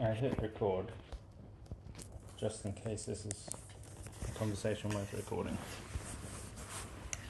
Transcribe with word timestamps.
I 0.00 0.12
hit 0.12 0.40
record 0.40 0.92
just 2.38 2.64
in 2.64 2.72
case 2.72 3.04
this 3.04 3.26
is 3.26 3.48
a 4.28 4.38
conversation 4.38 4.90
worth 4.90 5.12
recording. 5.12 5.58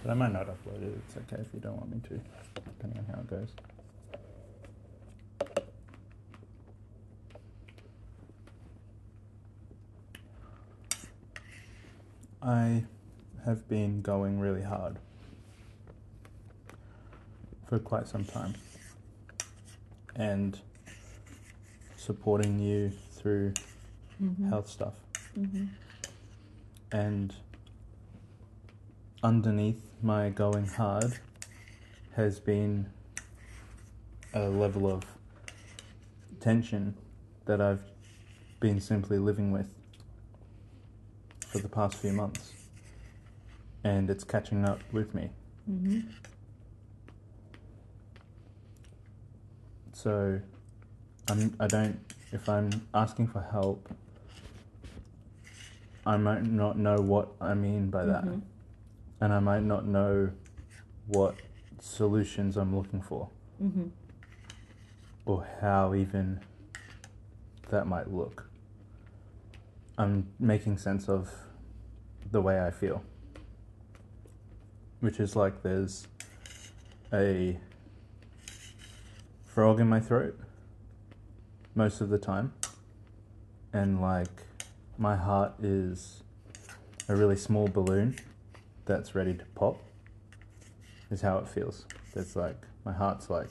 But 0.03 0.11
I 0.11 0.15
might 0.15 0.33
not 0.33 0.49
upload 0.49 0.83
it. 0.83 1.01
It's 1.07 1.17
okay 1.17 1.41
if 1.41 1.49
you 1.55 1.61
don't 1.61 1.77
want 1.77 1.91
me 1.91 2.01
to, 2.09 2.21
depending 2.63 2.99
on 2.99 3.07
how 3.07 3.21
it 3.21 3.31
goes. 3.31 3.49
I 12.43 12.85
have 13.47 13.67
been 13.67 14.03
going 14.03 14.39
really 14.39 14.63
hard 14.63 14.99
for 17.67 17.79
quite 17.79 18.07
some 18.07 18.25
time 18.25 18.55
and 20.15 20.61
supporting 22.09 22.59
you 22.59 22.91
through 23.13 23.53
Mm-hmm. 24.23 24.49
health 24.49 24.69
stuff. 24.69 24.95
Mm-hmm. 25.39 25.67
And 26.91 27.35
underneath 29.23 29.81
my 30.03 30.31
going 30.31 30.67
hard 30.67 31.19
has 32.17 32.41
been 32.41 32.87
a 34.35 34.49
level 34.49 34.91
of 34.91 35.05
tension 36.41 36.97
that 37.45 37.61
I've 37.61 37.83
been 38.59 38.81
simply 38.81 39.19
living 39.19 39.53
with 39.53 39.73
for 41.47 41.59
the 41.59 41.69
past 41.69 41.95
few 41.95 42.13
months. 42.13 42.53
And 43.85 44.11
it's 44.11 44.25
catching 44.25 44.65
up 44.65 44.81
with 44.93 45.15
me. 45.15 45.31
Mm-hmm. 45.71 46.01
So 49.93 50.41
I'm 51.29 51.55
I 51.61 51.67
don't 51.67 51.99
if 52.33 52.49
I'm 52.49 52.71
asking 52.95 53.29
for 53.29 53.43
help 53.53 53.89
I 56.07 56.17
might 56.17 56.45
not 56.45 56.79
know 56.79 56.97
what 56.97 57.29
I 57.41 57.53
mean 57.55 57.91
by 57.91 58.07
that. 58.07 58.25
Mhm. 58.25 58.41
And 59.21 59.33
I 59.33 59.41
might 59.41 59.63
not 59.63 59.85
know 59.87 60.31
what 61.07 61.35
solutions 61.81 62.57
I'm 62.57 62.75
looking 62.75 63.03
for 63.03 63.29
Mm-hmm. 63.63 63.89
or 65.27 65.47
how 65.61 65.95
even 65.95 66.41
that 67.71 67.87
might 67.87 68.11
look. 68.11 68.49
I'm 69.99 70.29
making 70.39 70.79
sense 70.79 71.09
of 71.09 71.31
the 72.31 72.41
way 72.41 72.65
I 72.65 72.71
feel. 72.71 73.03
Which 75.01 75.19
is 75.21 75.35
like 75.37 75.63
there's 75.63 76.07
a 77.13 77.59
frog 79.45 79.81
in 79.81 79.89
my 79.89 80.01
throat 80.01 80.39
most 81.79 82.01
of 82.01 82.09
the 82.09 82.19
time. 82.19 82.53
And 83.73 84.03
like 84.03 84.43
my 84.99 85.15
heart 85.15 85.53
is 85.63 86.25
a 87.09 87.15
really 87.15 87.37
small 87.37 87.69
balloon 87.69 88.17
that's 88.85 89.15
ready 89.15 89.33
to 89.33 89.45
pop. 89.55 89.79
Is 91.11 91.23
how 91.23 91.39
it 91.39 91.49
feels. 91.49 91.87
It's 92.15 92.35
like 92.35 92.61
my 92.85 92.93
heart's 92.93 93.31
like 93.31 93.49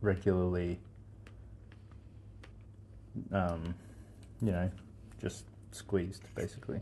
regularly 0.00 0.80
um, 3.32 3.74
you 4.40 4.50
know, 4.50 4.70
just 5.20 5.44
squeezed 5.72 6.22
basically. 6.34 6.80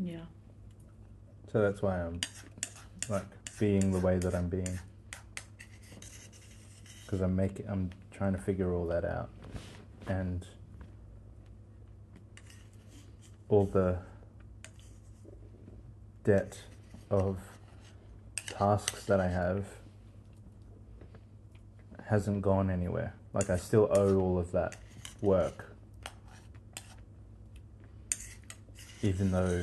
Yeah. 0.00 0.24
So 1.52 1.60
that's 1.60 1.82
why 1.82 2.00
I'm 2.00 2.20
like 3.08 3.35
being 3.58 3.92
the 3.92 3.98
way 3.98 4.18
that 4.18 4.34
I'm 4.34 4.48
being. 4.48 4.78
Because 7.04 7.20
I'm 7.20 7.36
making, 7.36 7.66
I'm 7.68 7.90
trying 8.10 8.32
to 8.32 8.38
figure 8.38 8.72
all 8.72 8.86
that 8.88 9.04
out, 9.04 9.30
and 10.08 10.46
all 13.48 13.66
the 13.66 13.98
debt 16.24 16.58
of 17.10 17.38
tasks 18.48 19.04
that 19.04 19.20
I 19.20 19.28
have 19.28 19.64
hasn't 22.06 22.42
gone 22.42 22.70
anywhere. 22.70 23.14
Like 23.32 23.50
I 23.50 23.56
still 23.56 23.88
owe 23.92 24.18
all 24.18 24.38
of 24.38 24.50
that 24.52 24.76
work, 25.20 25.72
even 29.02 29.30
though 29.30 29.62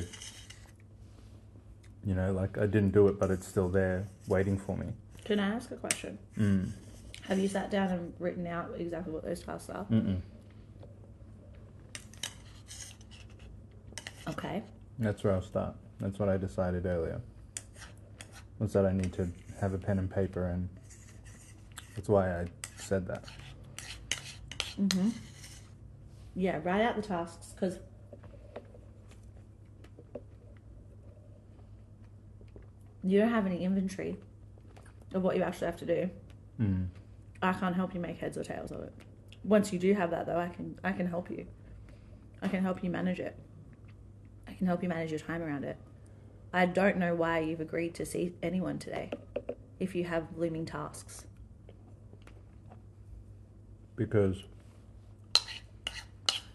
you 2.04 2.14
know, 2.14 2.32
like 2.32 2.58
I 2.58 2.66
didn't 2.66 2.90
do 2.92 3.08
it, 3.08 3.18
but 3.18 3.30
it's 3.30 3.46
still 3.46 3.68
there 3.68 4.06
waiting 4.26 4.58
for 4.58 4.76
me. 4.76 4.86
Can 5.24 5.40
I 5.40 5.54
ask 5.54 5.70
a 5.70 5.76
question? 5.76 6.18
Mm. 6.38 6.70
Have 7.22 7.38
you 7.38 7.48
sat 7.48 7.70
down 7.70 7.90
and 7.90 8.12
written 8.18 8.46
out 8.46 8.72
exactly 8.76 9.12
what 9.12 9.24
those 9.24 9.40
tasks 9.40 9.70
are? 9.70 9.86
Mm-mm. 9.90 10.20
Okay. 14.28 14.62
That's 14.98 15.24
where 15.24 15.32
I'll 15.34 15.42
start. 15.42 15.74
That's 16.00 16.18
what 16.18 16.28
I 16.28 16.36
decided 16.36 16.86
earlier. 16.86 17.20
Was 18.58 18.72
that 18.74 18.84
I 18.84 18.92
need 18.92 19.12
to 19.14 19.28
have 19.60 19.72
a 19.72 19.78
pen 19.78 19.98
and 19.98 20.10
paper, 20.10 20.46
and 20.46 20.68
that's 21.96 22.08
why 22.08 22.40
I 22.40 22.46
said 22.76 23.06
that. 23.06 23.24
Mm-hmm. 24.80 25.10
Yeah, 26.36 26.60
write 26.62 26.82
out 26.82 26.96
the 26.96 27.02
tasks 27.02 27.54
because 27.54 27.78
you 33.04 33.20
don't 33.20 33.28
have 33.28 33.46
any 33.46 33.62
inventory 33.62 34.16
of 35.12 35.22
what 35.22 35.36
you 35.36 35.42
actually 35.42 35.66
have 35.66 35.76
to 35.76 35.86
do. 35.86 36.10
Mm. 36.60 36.88
I 37.42 37.52
can't 37.52 37.76
help 37.76 37.94
you 37.94 38.00
make 38.00 38.18
heads 38.18 38.38
or 38.38 38.44
tails 38.44 38.72
of 38.72 38.80
it. 38.80 38.92
Once 39.44 39.72
you 39.72 39.78
do 39.78 39.92
have 39.92 40.10
that, 40.10 40.26
though, 40.26 40.38
I 40.38 40.48
can 40.48 40.78
I 40.82 40.92
can 40.92 41.06
help 41.06 41.30
you. 41.30 41.46
I 42.40 42.48
can 42.48 42.62
help 42.62 42.82
you 42.82 42.90
manage 42.90 43.20
it. 43.20 43.36
I 44.48 44.54
can 44.54 44.66
help 44.66 44.82
you 44.82 44.88
manage 44.88 45.10
your 45.10 45.20
time 45.20 45.42
around 45.42 45.64
it. 45.64 45.76
I 46.52 46.66
don't 46.66 46.96
know 46.96 47.14
why 47.14 47.40
you've 47.40 47.60
agreed 47.60 47.94
to 47.96 48.06
see 48.06 48.32
anyone 48.42 48.78
today 48.78 49.10
if 49.80 49.94
you 49.94 50.04
have 50.04 50.26
looming 50.36 50.64
tasks. 50.64 51.26
Because 53.96 54.42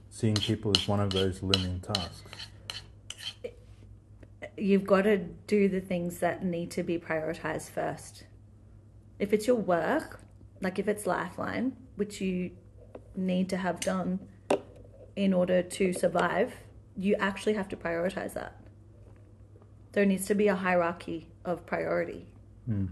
seeing 0.09 0.35
people 0.35 0.71
is 0.71 0.87
one 0.87 0.99
of 0.99 1.11
those 1.11 1.43
looming 1.43 1.81
tasks. 1.81 2.23
You've 4.62 4.86
got 4.86 5.03
to 5.03 5.18
do 5.18 5.70
the 5.70 5.81
things 5.81 6.20
that 6.20 6.44
need 6.44 6.72
to 6.72 6.84
be 6.84 6.97
prioritized 6.97 7.70
first. 7.70 8.25
If 9.18 9.34
it's 9.34 9.47
your 9.47 9.58
work, 9.58 10.22
like 10.62 10.80
if 10.80 10.88
it's 10.88 11.06
Lifeline, 11.06 11.75
which 11.96 12.22
you 12.22 12.52
need 13.16 13.50
to 13.50 13.58
have 13.58 13.80
done 13.80 14.20
in 15.16 15.34
order 15.34 15.62
to 15.62 15.94
survive, 15.94 16.53
you 16.96 17.16
actually 17.16 17.53
have 17.53 17.68
to 17.70 17.75
prioritize 17.75 18.34
that. 18.34 18.56
There 19.92 20.06
needs 20.06 20.25
to 20.28 20.36
be 20.36 20.47
a 20.47 20.56
hierarchy 20.56 21.28
of 21.46 21.66
priority. 21.66 22.28
Mm. 22.70 22.90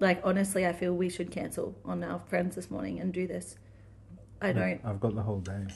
Like, 0.00 0.20
honestly, 0.24 0.66
I 0.66 0.72
feel 0.72 0.94
we 0.94 1.08
should 1.08 1.30
cancel 1.30 1.76
on 1.84 2.04
our 2.04 2.20
friends 2.20 2.54
this 2.54 2.70
morning 2.70 3.00
and 3.00 3.12
do 3.12 3.26
this. 3.26 3.56
I 4.40 4.52
don't. 4.52 4.80
I've 4.84 5.00
got 5.00 5.16
the 5.16 5.22
whole 5.22 5.40
day. 5.40 5.66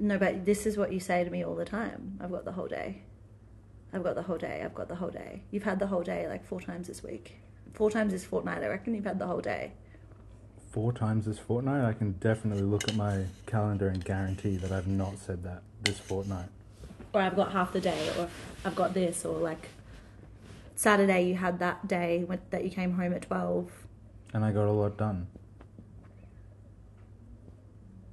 No, 0.00 0.18
but 0.18 0.44
this 0.44 0.66
is 0.66 0.76
what 0.76 0.92
you 0.92 1.00
say 1.00 1.24
to 1.24 1.30
me 1.30 1.44
all 1.44 1.56
the 1.56 1.64
time. 1.64 2.18
I've 2.20 2.30
got 2.30 2.44
the 2.44 2.52
whole 2.52 2.68
day. 2.68 3.02
I've 3.92 4.04
got 4.04 4.14
the 4.14 4.22
whole 4.22 4.38
day. 4.38 4.62
I've 4.64 4.74
got 4.74 4.88
the 4.88 4.94
whole 4.94 5.10
day. 5.10 5.42
You've 5.50 5.64
had 5.64 5.78
the 5.78 5.86
whole 5.86 6.02
day 6.02 6.28
like 6.28 6.44
four 6.46 6.60
times 6.60 6.86
this 6.86 7.02
week. 7.02 7.36
Four 7.74 7.90
times 7.90 8.12
this 8.12 8.24
fortnight. 8.24 8.62
I 8.62 8.68
reckon 8.68 8.94
you've 8.94 9.04
had 9.04 9.18
the 9.18 9.26
whole 9.26 9.40
day. 9.40 9.72
Four 10.70 10.92
times 10.92 11.24
this 11.24 11.38
fortnight, 11.38 11.84
I 11.84 11.92
can 11.94 12.12
definitely 12.12 12.62
look 12.62 12.86
at 12.88 12.94
my 12.94 13.24
calendar 13.46 13.88
and 13.88 14.04
guarantee 14.04 14.56
that 14.58 14.70
I've 14.70 14.86
not 14.86 15.18
said 15.18 15.42
that 15.44 15.62
this 15.82 15.98
fortnight. 15.98 16.48
Or 17.12 17.22
I've 17.22 17.34
got 17.34 17.52
half 17.52 17.72
the 17.72 17.80
day, 17.80 18.10
or 18.18 18.28
I've 18.64 18.76
got 18.76 18.92
this, 18.92 19.24
or 19.24 19.38
like 19.38 19.68
Saturday 20.76 21.26
you 21.26 21.34
had 21.34 21.58
that 21.58 21.88
day 21.88 22.22
when, 22.24 22.40
that 22.50 22.64
you 22.64 22.70
came 22.70 22.92
home 22.92 23.14
at 23.14 23.22
12. 23.22 23.70
And 24.34 24.44
I 24.44 24.52
got 24.52 24.66
a 24.66 24.70
lot 24.72 24.98
done. 24.98 25.26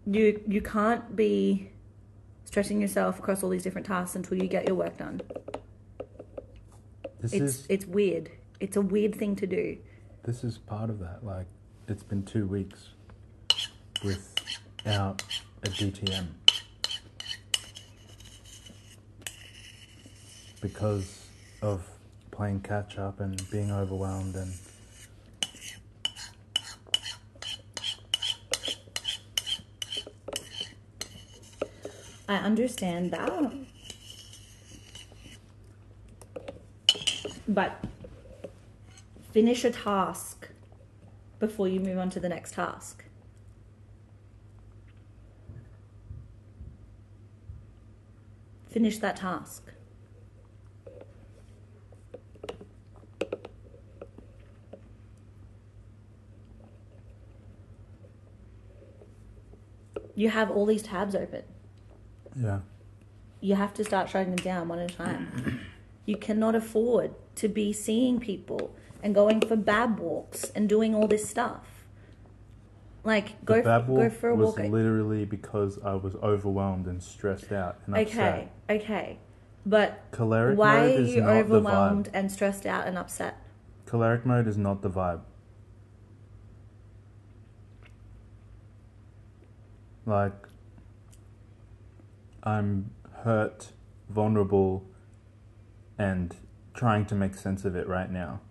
You, 0.06 0.42
you 0.48 0.62
can't 0.62 1.16
be 1.16 1.72
stressing 2.56 2.80
yourself 2.80 3.20
across 3.20 3.44
all 3.44 3.50
these 3.50 3.64
different 3.64 3.86
tasks 3.86 4.16
until 4.16 4.42
you 4.42 4.48
get 4.48 4.66
your 4.66 4.76
work 4.76 4.96
done. 4.96 5.20
This 7.20 7.34
It's, 7.34 7.42
is 7.44 7.66
it's 7.68 7.86
weird. 7.86 8.32
It's 8.62 8.78
a 8.78 8.82
weird 8.82 9.14
thing 9.14 9.36
to 9.36 9.46
do. 9.46 9.78
this 10.24 10.42
is 10.42 10.58
part 10.58 10.90
of 10.90 11.00
that. 11.00 11.26
Like 11.26 11.48
it's 11.90 12.04
been 12.04 12.24
two 12.24 12.48
weeks 12.48 12.92
without 14.06 15.22
a 15.64 15.68
DTM 15.68 16.28
because 20.62 21.28
of 21.62 21.86
playing 22.32 22.62
catch 22.62 22.98
up 22.98 23.20
and 23.20 23.36
being 23.52 23.70
overwhelmed 23.70 24.36
and 24.36 24.54
I 32.28 32.36
understand 32.38 33.12
that. 33.12 33.54
But 37.48 37.84
finish 39.32 39.64
a 39.64 39.72
task 39.72 40.50
before 41.40 41.68
you 41.68 41.80
move 41.80 42.00
on 42.00 42.10
to 42.12 42.20
the 42.20 42.30
next 42.30 42.54
task. 42.54 43.06
Finish 48.70 48.98
that 48.98 49.18
task. 49.18 49.72
You 60.16 60.30
have 60.30 60.50
all 60.50 60.66
these 60.66 60.82
tabs 60.82 61.14
open. 61.14 61.44
Yeah. 62.36 62.60
You 63.42 63.56
have 63.56 63.74
to 63.76 63.84
start 63.84 64.10
shutting 64.10 64.36
them 64.36 64.44
down 64.44 64.68
one 64.68 64.80
at 64.80 64.92
a 64.92 64.94
time. 64.96 65.60
you 66.06 66.18
cannot 66.18 66.56
afford 66.56 67.14
to 67.36 67.48
be 67.48 67.74
seeing 67.74 68.20
people 68.20 68.76
and 69.04 69.14
going 69.14 69.42
for 69.42 69.56
bab 69.56 70.00
walks 70.00 70.46
and 70.56 70.68
doing 70.68 70.96
all 70.96 71.08
this 71.08 71.30
stuff. 71.30 71.86
Like 73.04 73.44
go 73.46 73.58
the 73.58 73.62
bad 73.62 73.82
f- 73.82 73.88
go 73.88 73.94
walk 73.94 74.12
for 74.14 74.30
a 74.30 74.36
was 74.36 74.48
walk. 74.58 74.60
literally 74.72 75.26
because 75.26 75.78
I 75.84 75.94
was 75.94 76.16
overwhelmed 76.16 76.88
and 76.88 77.04
stressed 77.04 77.52
out 77.52 77.78
and 77.86 77.96
okay, 77.96 78.04
upset. 78.04 78.52
okay, 78.68 78.84
okay, 78.84 79.20
but 79.64 80.04
Choleric 80.12 80.58
why 80.58 80.80
mode 80.88 81.00
are 81.00 81.04
you 81.04 81.24
overwhelmed 81.24 82.10
and 82.14 82.32
stressed 82.32 82.66
out 82.66 82.88
and 82.88 82.98
upset? 82.98 83.38
Choleric 83.86 84.26
mode 84.26 84.48
is 84.48 84.58
not 84.58 84.82
the 84.82 84.90
vibe. 84.90 85.22
Like, 90.08 90.48
I'm 92.46 92.92
hurt, 93.24 93.72
vulnerable, 94.10 94.86
and 95.98 96.36
trying 96.74 97.06
to 97.08 97.16
make 97.16 97.36
sense 97.36 97.66
of 97.66 97.76
it 97.76 97.88
right 97.88 98.12
now. 98.12 98.42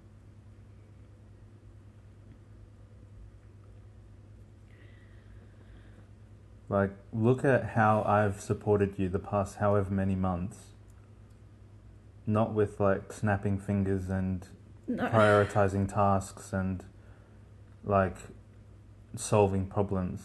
Like, 6.69 6.91
look 7.13 7.45
at 7.45 7.71
how 7.71 8.03
I've 8.03 8.41
supported 8.41 8.99
you 8.99 9.09
the 9.09 9.19
past 9.19 9.57
however 9.57 9.93
many 9.93 10.17
months. 10.17 10.59
Not 12.27 12.53
with 12.55 12.81
like 12.81 13.13
snapping 13.13 13.59
fingers 13.59 14.09
and 14.09 14.49
No. 14.89 15.07
prioritizing 15.09 15.93
tasks 15.93 16.53
and 16.53 16.85
like 17.85 18.17
solving 19.15 19.67
problems. 19.67 20.23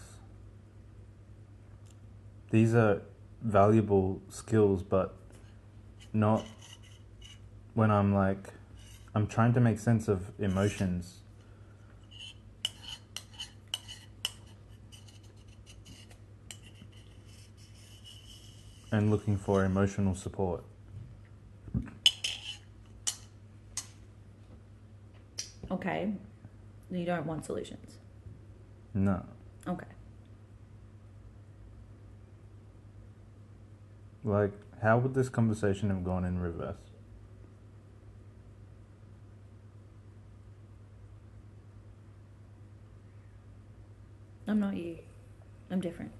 These 2.52 2.74
are 2.74 3.02
valuable 3.42 4.22
skills, 4.30 4.84
but 4.84 5.16
not 6.14 6.46
when 7.74 7.92
I'm 7.92 8.14
like, 8.14 8.50
I'm 9.16 9.28
trying 9.28 9.54
to 9.54 9.60
make 9.60 9.80
sense 9.80 10.08
of 10.08 10.32
emotions. 10.40 11.20
And 18.92 19.12
looking 19.12 19.38
for 19.38 19.64
emotional 19.64 20.16
support. 20.16 20.64
Okay, 25.72 26.12
you 26.90 27.06
don't 27.06 27.28
want 27.28 27.46
solutions. 27.46 27.98
No. 28.96 29.24
Okay, 29.68 29.86
Like, 34.24 34.52
how 34.82 34.98
would 34.98 35.14
this 35.14 35.30
conversation 35.30 35.90
have 35.90 36.04
gone 36.04 36.26
in 36.26 36.40
reverse? 36.40 36.76
I'm 44.48 44.60
not 44.60 44.76
you. 44.76 44.98
I'm 45.70 45.80
different. 45.80 46.12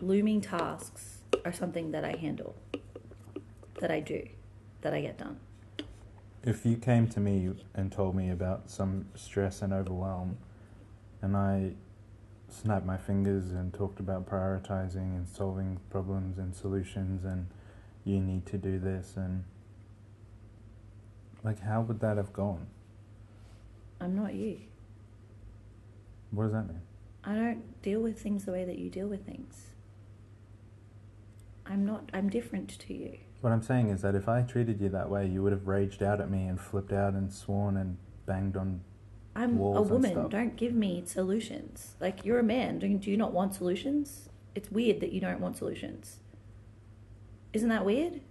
Looming 0.00 0.40
tasks 0.40 1.18
are 1.44 1.52
something 1.52 1.92
that 1.92 2.04
I 2.04 2.16
handle, 2.16 2.56
that 3.80 3.90
I 3.90 4.00
do, 4.00 4.26
that 4.82 4.92
I 4.92 5.00
get 5.00 5.16
done. 5.16 5.38
If 6.42 6.66
you 6.66 6.76
came 6.76 7.08
to 7.08 7.20
me 7.20 7.50
and 7.74 7.90
told 7.90 8.14
me 8.14 8.30
about 8.30 8.68
some 8.68 9.06
stress 9.14 9.62
and 9.62 9.72
overwhelm, 9.72 10.38
and 11.22 11.36
I 11.36 11.72
snapped 12.48 12.86
my 12.86 12.96
fingers 12.96 13.50
and 13.50 13.72
talked 13.72 14.00
about 14.00 14.28
prioritizing 14.28 15.16
and 15.16 15.28
solving 15.28 15.80
problems 15.90 16.38
and 16.38 16.54
solutions, 16.54 17.24
and 17.24 17.46
you 18.04 18.20
need 18.20 18.46
to 18.46 18.58
do 18.58 18.78
this, 18.78 19.14
and 19.16 19.44
like, 21.42 21.60
how 21.60 21.80
would 21.80 22.00
that 22.00 22.16
have 22.16 22.32
gone? 22.32 22.66
I'm 24.00 24.16
not 24.16 24.34
you. 24.34 24.60
What 26.30 26.44
does 26.44 26.52
that 26.52 26.68
mean? 26.68 26.80
I 27.24 27.34
don't 27.34 27.82
deal 27.82 28.00
with 28.00 28.20
things 28.20 28.44
the 28.44 28.52
way 28.52 28.64
that 28.64 28.78
you 28.78 28.90
deal 28.90 29.08
with 29.08 29.24
things. 29.24 29.74
I'm 31.64 31.84
not, 31.84 32.10
I'm 32.12 32.28
different 32.28 32.78
to 32.80 32.94
you. 32.94 33.18
What 33.40 33.52
I'm 33.52 33.62
saying 33.62 33.90
is 33.90 34.02
that 34.02 34.14
if 34.14 34.28
I 34.28 34.42
treated 34.42 34.80
you 34.80 34.88
that 34.90 35.10
way, 35.10 35.26
you 35.26 35.42
would 35.42 35.52
have 35.52 35.66
raged 35.66 36.02
out 36.02 36.20
at 36.20 36.30
me 36.30 36.46
and 36.46 36.60
flipped 36.60 36.92
out 36.92 37.14
and 37.14 37.32
sworn 37.32 37.76
and 37.76 37.96
banged 38.26 38.56
on. 38.56 38.80
I'm 39.36 39.58
a 39.58 39.82
woman. 39.82 40.28
Don't 40.30 40.56
give 40.56 40.72
me 40.72 41.02
solutions. 41.04 41.94
Like, 42.00 42.24
you're 42.24 42.38
a 42.38 42.42
man. 42.42 42.78
Do 42.78 42.86
you, 42.86 42.96
do 42.96 43.10
you 43.10 43.18
not 43.18 43.32
want 43.32 43.54
solutions? 43.54 44.30
It's 44.54 44.70
weird 44.70 45.00
that 45.00 45.12
you 45.12 45.20
don't 45.20 45.40
want 45.40 45.58
solutions. 45.58 46.16
Isn't 47.52 47.68
that 47.68 47.84
weird? 47.84 48.22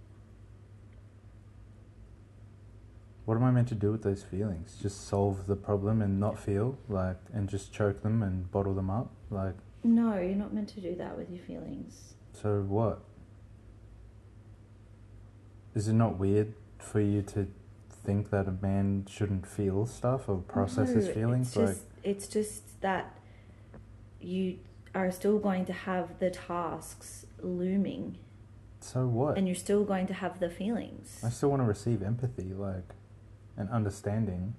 What 3.24 3.36
am 3.36 3.44
I 3.44 3.50
meant 3.52 3.68
to 3.68 3.74
do 3.76 3.92
with 3.92 4.02
those 4.02 4.22
feelings? 4.24 4.76
Just 4.82 5.06
solve 5.08 5.46
the 5.46 5.56
problem 5.56 6.02
and 6.02 6.18
not 6.18 6.38
feel 6.38 6.76
like, 6.88 7.18
and 7.32 7.48
just 7.48 7.72
choke 7.72 8.02
them 8.02 8.22
and 8.22 8.50
bottle 8.50 8.74
them 8.74 8.90
up? 8.90 9.10
Like, 9.30 9.54
No, 9.84 10.16
you're 10.18 10.34
not 10.36 10.52
meant 10.52 10.68
to 10.70 10.80
do 10.80 10.94
that 10.96 11.16
with 11.16 11.30
your 11.30 11.42
feelings. 11.44 12.14
so 12.32 12.62
what? 12.62 13.00
Is 15.74 15.88
it 15.88 15.92
not 15.92 16.18
weird 16.18 16.54
for 16.78 17.00
you 17.00 17.20
to 17.22 17.46
think 18.06 18.30
that 18.30 18.46
a 18.46 18.52
man 18.62 19.04
shouldn't 19.08 19.46
feel 19.46 19.84
stuff 19.84 20.28
or 20.28 20.36
process 20.38 20.90
his 20.90 21.08
feelings? 21.08 21.48
It's 21.48 21.56
Like, 21.56 21.66
just, 21.66 21.84
it's 22.04 22.28
just 22.28 22.80
that 22.80 23.18
you 24.20 24.58
are 24.94 25.10
still 25.10 25.38
going 25.38 25.66
to 25.66 25.72
have 25.72 26.18
the 26.20 26.30
tasks 26.30 27.26
looming 27.42 28.16
so 28.80 29.06
what? 29.06 29.36
and 29.36 29.46
you're 29.46 29.54
still 29.54 29.84
going 29.84 30.06
to 30.06 30.14
have 30.14 30.38
the 30.38 30.48
feelings. 30.48 31.20
I 31.24 31.30
still 31.30 31.50
want 31.50 31.60
to 31.60 31.66
receive 31.66 32.02
empathy, 32.02 32.54
like, 32.54 32.94
and 33.56 33.68
understanding. 33.70 34.54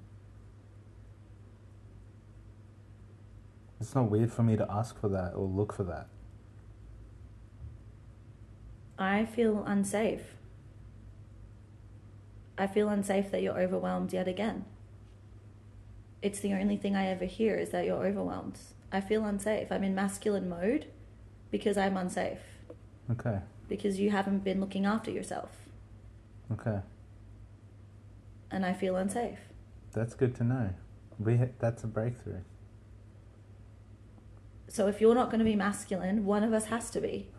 It's 3.80 3.96
not 3.96 4.12
weird 4.12 4.32
for 4.32 4.44
me 4.44 4.58
to 4.58 4.70
ask 4.70 5.00
for 5.00 5.08
that 5.10 5.34
or 5.36 5.46
look 5.48 5.72
for 5.72 5.84
that. 5.86 6.08
I 9.00 9.26
feel 9.26 9.64
unsafe. 9.66 10.37
I 12.58 12.68
feel 12.68 12.90
unsafe 12.90 13.32
that 13.32 13.42
you're 13.42 13.60
overwhelmed 13.60 14.14
yet 14.14 14.28
again. 14.28 14.66
It's 16.22 16.40
the 16.40 16.54
only 16.54 16.78
thing 16.78 16.96
I 16.96 17.08
ever 17.08 17.26
hear 17.26 17.56
is 17.56 17.70
that 17.70 17.86
you're 17.86 18.06
overwhelmed. 18.06 18.58
I 18.92 19.02
feel 19.02 19.24
unsafe. 19.26 19.72
I'm 19.72 19.84
in 19.84 19.94
masculine 19.94 20.50
mode 20.50 20.88
because 21.52 21.78
I'm 21.78 21.96
unsafe. 21.98 22.40
Okay, 23.12 23.40
Because 23.70 24.00
you 24.00 24.10
haven't 24.10 24.44
been 24.44 24.60
looking 24.60 24.86
after 24.86 25.12
yourself. 25.12 25.52
okay. 26.52 26.80
And 28.50 28.66
I 28.66 28.74
feel 28.74 28.96
unsafe. 28.96 29.40
That's 29.94 30.14
good 30.14 30.34
to 30.36 30.44
know. 30.44 30.70
We 31.20 31.38
ha- 31.38 31.54
that's 31.60 31.84
a 31.84 31.88
breakthrough. 31.88 32.40
So 34.70 34.88
if 34.88 35.00
you're 35.02 35.16
not 35.16 35.28
going 35.30 35.40
to 35.40 35.46
be 35.46 35.56
masculine, 35.56 36.26
one 36.26 36.44
of 36.44 36.54
us 36.54 36.66
has 36.66 36.90
to 36.92 37.02
be. 37.02 37.28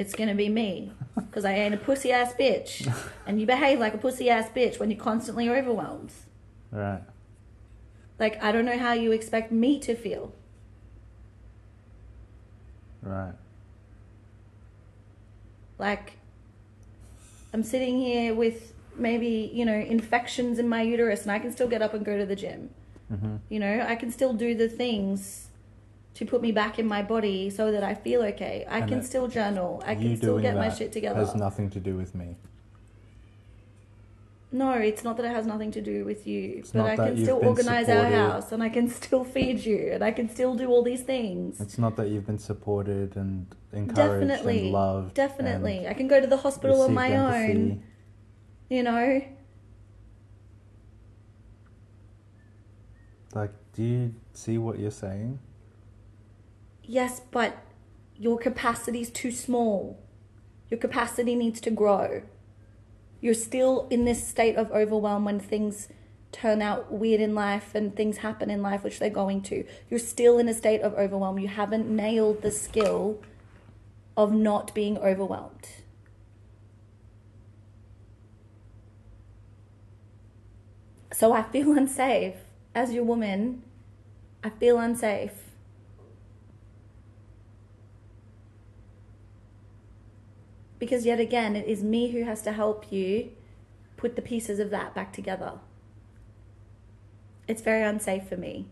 It's 0.00 0.14
to 0.14 0.34
be 0.34 0.48
me. 0.48 0.92
Because 1.14 1.44
I 1.44 1.52
ain't 1.52 1.74
a 1.74 1.76
pussy 1.76 2.10
ass 2.10 2.32
bitch. 2.32 2.90
And 3.26 3.38
you 3.38 3.46
behave 3.46 3.78
like 3.78 3.94
a 3.94 3.98
pussy 3.98 4.28
ass 4.30 4.48
bitch 4.48 4.80
when 4.80 4.90
you're 4.90 4.98
constantly 4.98 5.48
overwhelmed. 5.48 6.10
Right. 6.72 7.02
Like, 8.18 8.42
I 8.42 8.50
don't 8.50 8.64
know 8.64 8.78
how 8.78 8.92
you 8.92 9.12
expect 9.12 9.52
me 9.52 9.78
to 9.80 9.94
feel. 9.94 10.32
Right. 13.02 13.34
Like, 15.78 16.14
I'm 17.52 17.62
sitting 17.62 18.00
here 18.00 18.34
with 18.34 18.72
maybe, 18.96 19.50
you 19.52 19.64
know, 19.64 19.78
infections 19.78 20.58
in 20.58 20.68
my 20.68 20.82
uterus 20.82 21.22
and 21.22 21.30
I 21.30 21.38
can 21.38 21.52
still 21.52 21.68
get 21.68 21.82
up 21.82 21.94
and 21.94 22.04
go 22.04 22.18
to 22.18 22.26
the 22.26 22.36
gym. 22.36 22.70
Mm-hmm. 23.12 23.36
You 23.48 23.60
know, 23.60 23.86
I 23.86 23.94
can 23.94 24.10
still 24.10 24.32
do 24.32 24.54
the 24.54 24.68
things 24.68 25.49
to 26.14 26.24
put 26.26 26.42
me 26.42 26.52
back 26.52 26.78
in 26.78 26.86
my 26.86 27.02
body 27.02 27.50
so 27.50 27.70
that 27.72 27.82
I 27.84 27.94
feel 27.94 28.22
okay. 28.22 28.66
I 28.68 28.80
And 28.80 28.88
can 28.88 29.02
still 29.02 29.28
journal. 29.28 29.82
I 29.86 29.94
can 29.94 30.16
still 30.16 30.38
get 30.38 30.56
my 30.56 30.68
shit 30.70 30.92
together. 30.92 31.20
Has 31.20 31.34
nothing 31.34 31.70
to 31.70 31.80
do 31.80 31.96
with 31.96 32.14
me. 32.14 32.36
No, 34.52 34.72
it's 34.72 35.04
not 35.04 35.16
that 35.16 35.24
it 35.26 35.30
has 35.32 35.46
nothing 35.46 35.70
to 35.70 35.80
do 35.80 36.04
with 36.04 36.26
you, 36.26 36.56
It's 36.58 36.72
but 36.72 36.86
I 36.86 36.96
can 36.96 37.16
still 37.22 37.38
organize 37.40 37.88
our 37.88 38.04
house 38.06 38.50
and 38.50 38.64
I 38.64 38.68
can 38.68 38.88
still 38.90 39.22
feed 39.22 39.64
you 39.64 39.90
and 39.92 40.02
I 40.02 40.10
can 40.10 40.28
still 40.28 40.56
do 40.56 40.68
all 40.68 40.82
these 40.82 41.02
things. 41.02 41.60
It's 41.60 41.78
not 41.78 41.94
that 41.96 42.08
you've 42.08 42.26
been 42.26 42.38
supported 42.40 43.14
and 43.16 43.46
encouraged 43.72 44.26
Definitely. 44.26 44.62
and 44.64 44.72
loved. 44.72 45.14
Definitely. 45.14 45.78
and 45.78 45.86
I 45.88 45.94
can 45.94 46.08
go 46.08 46.20
to 46.20 46.26
the 46.26 46.38
hospital 46.38 46.82
on 46.82 46.92
my 46.92 47.10
empathy. 47.10 47.52
own, 47.52 47.82
you 48.68 48.82
know? 48.82 49.22
Like, 53.34 53.52
do 53.74 53.84
you 53.84 54.14
see 54.32 54.58
what 54.58 54.80
you're 54.80 54.90
saying? 54.90 55.38
Yes, 56.82 57.20
but 57.30 57.58
your 58.16 58.38
capacity 58.38 59.00
is 59.00 59.10
too 59.10 59.30
small. 59.30 59.98
Your 60.68 60.78
capacity 60.78 61.34
needs 61.34 61.60
to 61.62 61.70
grow. 61.70 62.22
You're 63.20 63.34
still 63.34 63.86
in 63.90 64.04
this 64.04 64.26
state 64.26 64.56
of 64.56 64.70
overwhelm 64.70 65.24
when 65.24 65.40
things 65.40 65.88
turn 66.32 66.62
out 66.62 66.92
weird 66.92 67.20
in 67.20 67.34
life 67.34 67.74
and 67.74 67.94
things 67.94 68.18
happen 68.18 68.50
in 68.50 68.62
life, 68.62 68.84
which 68.84 68.98
they're 68.98 69.10
going 69.10 69.42
to. 69.42 69.64
You're 69.88 69.98
still 69.98 70.38
in 70.38 70.48
a 70.48 70.54
state 70.54 70.80
of 70.80 70.94
overwhelm. 70.94 71.38
You 71.38 71.48
haven't 71.48 71.88
nailed 71.88 72.42
the 72.42 72.50
skill 72.50 73.20
of 74.16 74.32
not 74.32 74.74
being 74.74 74.98
overwhelmed. 74.98 75.68
So 81.12 81.32
I 81.32 81.42
feel 81.42 81.72
unsafe 81.76 82.36
as 82.74 82.92
your 82.92 83.04
woman. 83.04 83.62
I 84.42 84.50
feel 84.50 84.78
unsafe. 84.78 85.49
Because 90.80 91.04
yet 91.04 91.20
again, 91.20 91.54
it 91.54 91.68
is 91.68 91.84
me 91.84 92.10
who 92.10 92.24
has 92.24 92.42
to 92.42 92.52
help 92.52 92.90
you 92.90 93.30
put 93.98 94.16
the 94.16 94.22
pieces 94.22 94.58
of 94.58 94.70
that 94.70 94.94
back 94.94 95.12
together. 95.12 95.60
It's 97.46 97.60
very 97.60 97.82
unsafe 97.82 98.26
for 98.26 98.38
me 98.38 98.66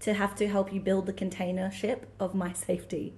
to 0.00 0.14
have 0.14 0.34
to 0.34 0.48
help 0.48 0.72
you 0.72 0.80
build 0.80 1.06
the 1.06 1.12
container 1.12 1.70
ship 1.70 2.10
of 2.18 2.34
my 2.34 2.52
safety. 2.52 3.14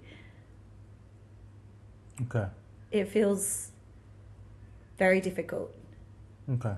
Okay. 2.21 2.47
It 2.91 3.09
feels 3.09 3.71
very 4.99 5.21
difficult. 5.21 5.75
Okay. 6.51 6.75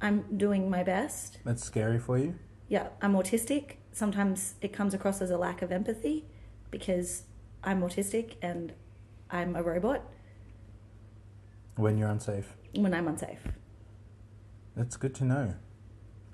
I'm 0.00 0.24
doing 0.38 0.70
my 0.70 0.82
best. 0.82 1.38
That's 1.44 1.62
scary 1.62 1.98
for 1.98 2.16
you? 2.16 2.36
Yeah, 2.68 2.88
I'm 3.02 3.12
autistic. 3.12 3.74
Sometimes 3.92 4.54
it 4.62 4.72
comes 4.72 4.94
across 4.94 5.20
as 5.20 5.30
a 5.30 5.36
lack 5.36 5.60
of 5.60 5.70
empathy 5.70 6.24
because 6.72 7.22
I'm 7.62 7.80
autistic 7.82 8.32
and 8.42 8.72
I'm 9.30 9.54
a 9.54 9.62
robot 9.62 10.02
When 11.76 11.96
you're 11.98 12.08
unsafe. 12.08 12.54
when 12.74 12.92
I'm 12.92 13.06
unsafe. 13.06 13.38
That's 14.76 14.96
good 14.96 15.14
to 15.16 15.24
know. 15.24 15.54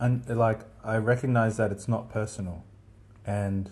And 0.00 0.26
like, 0.28 0.60
I 0.84 0.96
recognize 0.96 1.56
that 1.58 1.70
it's 1.72 1.86
not 1.88 2.08
personal. 2.10 2.64
And 3.26 3.70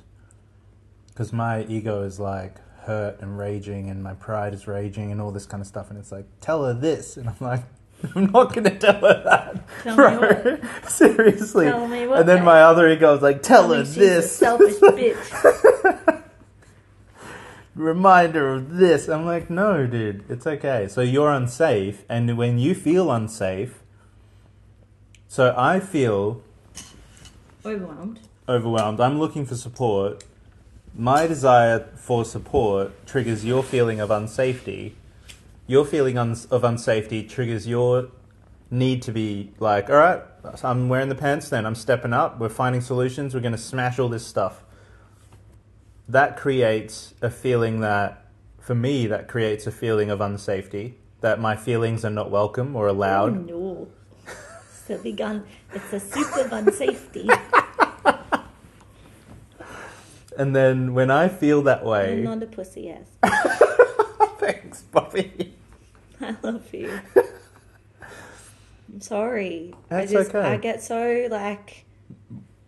because 1.09 1.33
my 1.33 1.63
ego 1.65 2.03
is 2.03 2.19
like 2.21 2.57
hurt 2.83 3.21
and 3.21 3.39
raging, 3.39 3.89
and 3.91 4.03
my 4.03 4.13
pride 4.15 4.53
is 4.53 4.67
raging, 4.67 5.11
and 5.13 5.21
all 5.21 5.31
this 5.31 5.47
kind 5.47 5.61
of 5.61 5.67
stuff. 5.67 5.89
And 5.91 5.99
it's 5.99 6.13
like, 6.13 6.27
tell 6.41 6.65
her 6.65 6.75
this. 6.75 7.17
And 7.17 7.29
I'm 7.29 7.37
like, 7.41 7.63
I'm 8.17 8.27
not 8.33 8.53
going 8.53 8.65
to 8.65 8.77
tell 8.79 9.01
her 9.01 9.23
that. 9.25 9.69
Tell 9.83 9.97
bro. 9.97 10.59
Seriously. 10.89 11.67
Tell 11.67 11.87
me 11.89 12.07
what, 12.09 12.21
and 12.21 12.29
then 12.29 12.45
my 12.45 12.63
other 12.63 12.89
ego 12.89 13.15
is 13.15 13.23
like, 13.23 13.43
tell 13.43 13.73
her 13.73 13.85
She's 13.85 13.97
a 13.97 14.01
this. 14.01 14.37
selfish 14.37 14.75
bitch. 14.81 16.23
Reminder 17.77 18.55
of 18.55 18.77
this. 18.79 19.07
I'm 19.07 19.27
like, 19.27 19.51
no, 19.51 19.87
dude, 19.87 20.25
it's 20.31 20.47
okay. 20.47 20.89
So 20.89 21.03
you're 21.03 21.31
unsafe, 21.31 22.05
and 22.09 22.37
when 22.39 22.59
you 22.59 22.75
feel 22.75 23.11
unsafe, 23.13 23.83
so 25.29 25.55
I 25.57 25.81
feel 25.81 26.43
Overwhelmed. 27.67 28.21
overwhelmed. 28.49 28.99
I'm 29.01 29.19
looking 29.19 29.45
for 29.45 29.57
support. 29.57 30.25
My 30.95 31.27
desire 31.27 31.81
for 31.97 32.25
support 32.25 33.07
triggers 33.07 33.45
your 33.45 33.63
feeling 33.63 34.01
of 34.01 34.09
unsafety. 34.09 34.93
Your 35.67 35.85
feeling 35.85 36.17
uns- 36.17 36.47
of 36.47 36.63
unsafety 36.63 37.29
triggers 37.29 37.67
your 37.69 38.09
need 38.71 39.03
to 39.03 39.13
be 39.13 39.53
like, 39.59 39.91
all 39.91 39.97
right, 39.97 40.23
I'm 40.63 40.89
wearing 40.89 41.11
the 41.11 41.15
pants 41.15 41.51
then. 41.51 41.67
I'm 41.67 41.75
stepping 41.75 42.15
up. 42.15 42.39
We're 42.41 42.49
finding 42.49 42.81
solutions. 42.81 43.35
We're 43.35 43.41
going 43.41 43.53
to 43.53 43.59
smash 43.59 43.99
all 43.99 44.09
this 44.09 44.27
stuff. 44.27 44.63
That 46.09 46.37
creates 46.37 47.15
a 47.21 47.31
feeling 47.31 47.81
that, 47.81 48.27
for 48.61 48.75
me, 48.75 49.07
that 49.07 49.29
creates 49.29 49.67
a 49.67 49.73
feeling 49.73 50.11
of 50.11 50.21
unsafety. 50.21 50.95
That 51.21 51.41
my 51.41 51.57
feelings 51.57 52.05
are 52.05 52.11
not 52.11 52.31
welcome 52.31 52.77
or 52.77 52.87
allowed. 52.87 53.37
Oh, 53.37 53.41
no. 53.41 53.89
It's 54.27 54.91
a 54.91 55.03
big 55.03 55.21
un- 55.21 55.45
It's 55.75 55.93
a 55.93 56.01
super 56.01 56.49
gun 56.49 56.73
safety. 56.73 57.29
And 60.37 60.55
then 60.55 60.93
when 60.95 61.11
I 61.11 61.29
feel 61.29 61.63
that 61.63 61.85
way. 61.85 62.13
I'm 62.13 62.25
not 62.25 62.43
a 62.43 62.47
pussy 62.47 62.91
ass. 62.91 63.09
thanks, 64.39 64.83
Bobby. 64.83 65.55
I 66.21 66.37
love 66.43 66.73
you. 66.75 67.01
I'm 68.93 69.01
sorry. 69.01 69.75
That's 69.89 70.11
I 70.11 70.15
just 70.15 70.35
okay. 70.35 70.47
I 70.47 70.57
get 70.59 70.83
so 70.83 71.29
like 71.31 71.85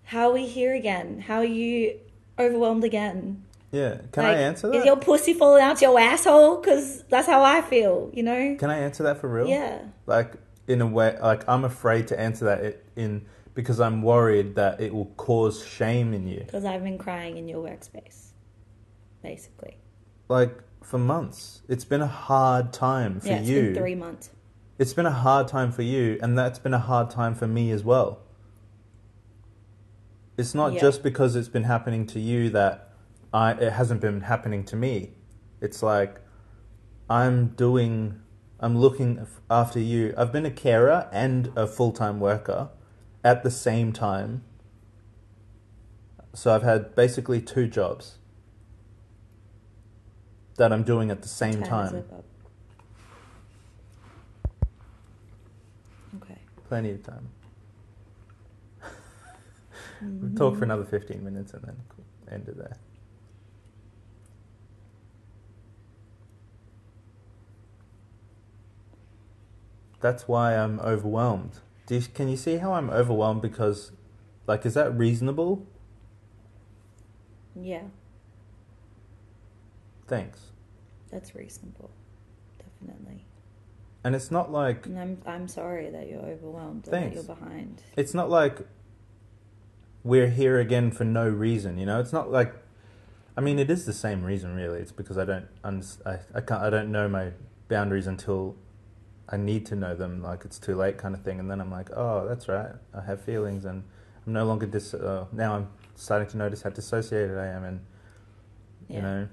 how 0.05 0.31
are 0.31 0.33
we 0.33 0.47
here 0.47 0.75
again? 0.75 1.21
How 1.21 1.37
are 1.37 1.45
you 1.45 1.99
overwhelmed 2.39 2.85
again? 2.85 3.45
Yeah, 3.71 3.99
can 4.13 4.25
Like, 4.25 4.37
I 4.37 4.41
answer 4.41 4.69
Is 4.73 4.81
that? 4.81 4.87
your 4.87 4.97
pussy 4.97 5.35
falling 5.35 5.63
out 5.63 5.83
your 5.83 5.99
asshole? 5.99 6.57
Because 6.61 7.05
that's 7.05 7.27
how 7.27 7.43
I 7.43 7.61
feel, 7.61 8.11
you 8.15 8.23
know? 8.23 8.57
Can 8.59 8.71
I 8.71 8.79
answer 8.79 9.03
that 9.03 9.19
for 9.19 9.29
real? 9.29 9.47
Yeah. 9.47 9.81
Like 10.07 10.35
in 10.67 10.81
a 10.81 10.87
way, 10.87 11.19
like 11.21 11.47
I'm 11.49 11.65
afraid 11.65 12.09
to 12.09 12.19
answer 12.19 12.47
that 12.47 12.83
in 12.97 13.27
because 13.55 13.81
I'm 13.81 14.03
worried 14.03 14.55
that 14.55 14.81
it 14.81 14.95
will 14.95 15.13
cause 15.17 15.67
shame 15.67 16.15
in 16.15 16.29
you. 16.29 16.41
Because 16.47 16.65
I've 16.65 16.85
been 16.85 16.97
crying 16.97 17.37
in 17.37 17.49
your 17.49 17.63
workspace, 17.63 18.29
basically. 19.23 19.77
Like 20.29 20.57
for 20.83 20.99
months, 20.99 21.63
it's 21.69 21.85
been 21.85 22.01
a 22.01 22.07
hard 22.07 22.73
time 22.73 23.21
for 23.21 23.29
yeah, 23.29 23.39
it's 23.41 23.49
you. 23.49 23.63
been 23.65 23.75
three 23.75 23.95
months. 23.95 24.31
It's 24.79 24.93
been 24.93 25.07
a 25.07 25.11
hard 25.11 25.49
time 25.49 25.73
for 25.73 25.83
you, 25.83 26.19
and 26.23 26.39
that's 26.39 26.61
been 26.61 26.73
a 26.73 26.79
hard 26.79 27.11
time 27.11 27.35
for 27.35 27.49
me 27.49 27.73
as 27.73 27.83
well. 27.83 28.21
It's 30.39 30.55
not 30.55 30.73
Yeah. 30.75 30.81
just 30.81 31.03
because 31.03 31.35
it's 31.37 31.49
been 31.49 31.65
happening 31.65 32.07
to 32.07 32.21
you 32.21 32.49
that 32.51 32.91
I 33.35 33.53
it 33.53 33.73
hasn't 33.73 34.01
been 34.01 34.23
happening 34.23 34.65
to 34.67 34.77
me. 34.77 35.15
It's 35.61 35.83
like 35.83 36.21
I'm 37.11 37.49
doing 37.49 38.21
I'm 38.61 38.77
looking 38.79 39.27
after 39.51 39.79
you. 39.79 40.15
I've 40.17 40.33
been 40.33 40.47
a 40.47 40.51
carer 40.51 41.09
and 41.13 41.53
a 41.57 41.67
full-time 41.67 42.19
worker 42.19 42.71
at 43.23 43.43
the 43.45 43.51
same 43.51 43.93
time. 43.93 44.43
So 46.35 46.53
I've 46.55 46.63
had 46.65 46.95
basically 46.95 47.41
two 47.41 47.67
jobs 47.69 48.19
that 50.57 50.73
I'm 50.73 50.83
doing 50.83 51.11
at 51.11 51.23
the 51.23 51.29
same 51.29 51.63
Time 51.63 51.85
is 51.85 51.91
time. 51.93 52.05
up. 52.13 52.25
Okay. 56.23 56.39
Plenty 56.69 56.91
of 56.93 57.03
time. 57.05 57.29
We'll 60.01 60.35
talk 60.35 60.55
for 60.55 60.61
mm-hmm. 60.61 60.63
another 60.65 60.85
15 60.85 61.25
minutes 61.25 61.53
and 61.55 61.63
then 61.65 61.77
end 62.31 62.49
it 62.49 62.57
there. 62.57 62.77
That's 70.01 70.29
why 70.29 70.57
I'm 70.57 70.79
overwhelmed. 70.81 71.59
Do 71.87 71.97
you, 71.97 72.03
can 72.03 72.29
you 72.29 72.37
see 72.37 72.59
how 72.59 72.73
I'm 72.75 72.91
overwhelmed 72.91 73.43
because, 73.43 73.93
like, 74.47 74.65
is 74.65 74.75
that 74.75 74.97
reasonable? 74.97 75.67
Yeah, 77.61 77.83
Thanks. 80.07 80.53
that's 81.11 81.35
reasonable. 81.35 81.91
Definitely. 82.59 83.27
And 84.05 84.15
it's 84.15 84.31
not 84.31 84.53
like 84.53 84.87
And 84.87 84.99
I'm 84.99 85.19
I'm 85.27 85.49
sorry 85.49 85.91
that 85.91 86.09
you're 86.09 86.21
overwhelmed 86.21 86.85
Thanks. 86.85 87.17
that 87.17 87.27
you're 87.27 87.37
behind. 87.37 87.83
it's 87.97 88.15
not 88.15 88.31
like 88.31 88.61
we're 90.03 90.31
here 90.31 90.59
again 90.59 90.91
for 90.91 91.05
no 91.05 91.29
reason. 91.29 91.79
You 91.79 91.87
know, 91.87 92.01
it's 92.01 92.13
not 92.13 92.31
like. 92.31 92.55
I 93.37 93.41
mean, 93.41 93.61
it 93.61 93.71
is 93.71 93.87
the 93.87 93.93
same 93.93 94.25
reason, 94.25 94.57
really. 94.57 94.81
It's 94.81 94.91
because 94.91 95.17
I 95.17 95.25
don't, 95.25 95.47
I, 95.63 96.19
I 96.35 96.41
can't, 96.41 96.61
I 96.61 96.71
don't 96.71 96.91
know 96.91 97.09
my 97.09 97.31
boundaries 97.69 98.09
until 98.09 98.57
I 99.29 99.37
need 99.37 99.65
to 99.67 99.77
know 99.77 99.95
them. 99.95 100.21
Like 100.21 100.45
it's 100.45 100.59
too 100.59 100.75
late, 100.75 100.99
kind 100.99 101.15
of 101.15 101.23
thing. 101.23 101.39
And 101.39 101.49
then 101.49 101.61
I'm 101.61 101.71
like, 101.71 101.89
oh, 101.95 102.27
that's 102.27 102.49
right. 102.49 102.73
I 102.93 103.03
have 103.03 103.21
feelings, 103.21 103.65
and 103.65 103.85
I'm 104.27 104.33
no 104.33 104.45
longer 104.45 104.67
dis. 104.67 104.93
Uh, 104.93 105.27
now 105.33 105.55
I'm 105.55 105.69
starting 105.95 106.29
to 106.31 106.37
notice 106.37 106.63
how 106.63 106.71
dissociated 106.71 107.39
I 107.39 107.47
am, 107.47 107.65
and 107.65 107.81
you 108.89 109.03
know. 109.03 109.29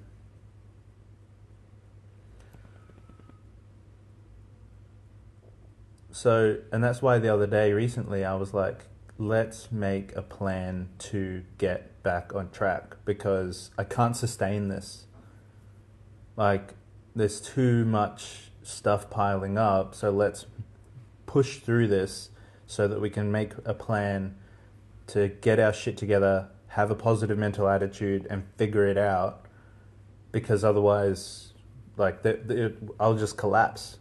So, 6.12 6.58
and 6.72 6.84
that's 6.84 7.02
why 7.02 7.20
the 7.20 7.34
other 7.34 7.48
day, 7.48 7.74
recently, 7.74 8.24
I 8.24 8.36
was 8.36 8.54
like, 8.54 8.86
let's 9.18 9.72
make 9.72 10.16
a 10.16 10.22
plan 10.22 10.90
to 10.98 11.44
get 11.58 12.04
back 12.04 12.36
on 12.36 12.50
track 12.52 12.96
because 13.06 13.72
I 13.78 13.84
can't 13.84 14.16
sustain 14.16 14.68
this. 14.68 15.06
Like, 16.36 16.74
there's 17.16 17.40
too 17.40 17.86
much 17.86 18.52
stuff 18.62 19.10
piling 19.10 19.58
up, 19.58 19.96
so 19.96 20.10
let's 20.10 20.46
push 21.26 21.58
through 21.58 21.88
this 21.88 22.30
so 22.68 22.88
that 22.88 23.00
we 23.00 23.10
can 23.10 23.32
make 23.32 23.54
a 23.64 23.74
plan 23.74 24.36
to 25.08 25.30
get 25.30 25.60
our 25.60 25.72
shit 25.72 25.98
together, 25.98 26.50
have 26.70 26.92
a 26.92 26.96
positive 26.96 27.38
mental 27.38 27.70
attitude, 27.70 28.28
and 28.30 28.44
figure 28.58 28.86
it 28.88 28.98
out. 28.98 29.46
Because 30.32 30.66
otherwise, 30.66 31.54
like, 31.96 32.24
the, 32.24 32.34
the, 32.34 32.74
I'll 33.00 33.16
just 33.16 33.38
collapse. 33.38 34.00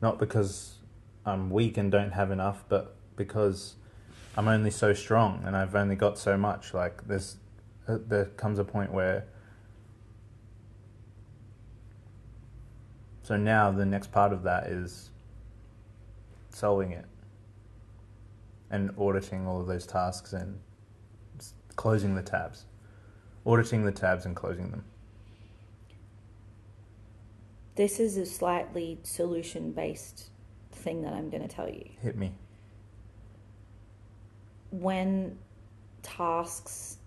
Not 0.00 0.18
because 0.18 0.78
I'm 1.24 1.50
weak 1.50 1.76
and 1.76 1.90
don't 1.90 2.12
have 2.12 2.30
enough, 2.30 2.64
but 2.68 2.96
because 3.16 3.76
I'm 4.36 4.48
only 4.48 4.70
so 4.70 4.92
strong 4.92 5.42
and 5.44 5.56
I've 5.56 5.74
only 5.74 5.96
got 5.96 6.18
so 6.18 6.36
much. 6.36 6.74
Like 6.74 7.06
there's, 7.06 7.36
uh, 7.86 7.98
there 8.06 8.26
comes 8.26 8.58
a 8.58 8.64
point 8.64 8.92
where. 8.92 9.26
So 13.22 13.36
now 13.36 13.70
the 13.70 13.86
next 13.86 14.10
part 14.10 14.32
of 14.32 14.42
that 14.42 14.66
is 14.66 15.10
solving 16.50 16.90
it 16.90 17.04
and 18.70 18.90
auditing 18.98 19.46
all 19.46 19.60
of 19.60 19.68
those 19.68 19.86
tasks 19.86 20.32
and 20.32 20.58
closing 21.76 22.16
the 22.16 22.22
tabs, 22.22 22.64
auditing 23.46 23.84
the 23.84 23.92
tabs 23.92 24.26
and 24.26 24.34
closing 24.34 24.70
them. 24.70 24.84
This 27.76 28.00
is 28.00 28.16
a 28.16 28.26
slightly 28.26 28.98
solution 29.02 29.72
based 29.72 30.31
thing 30.82 31.02
that 31.02 31.12
I'm 31.12 31.30
going 31.30 31.42
to 31.46 31.48
tell 31.54 31.68
you. 31.68 31.88
Hit 32.02 32.16
me. 32.16 32.32
When 34.70 35.38
tasks 36.02 36.98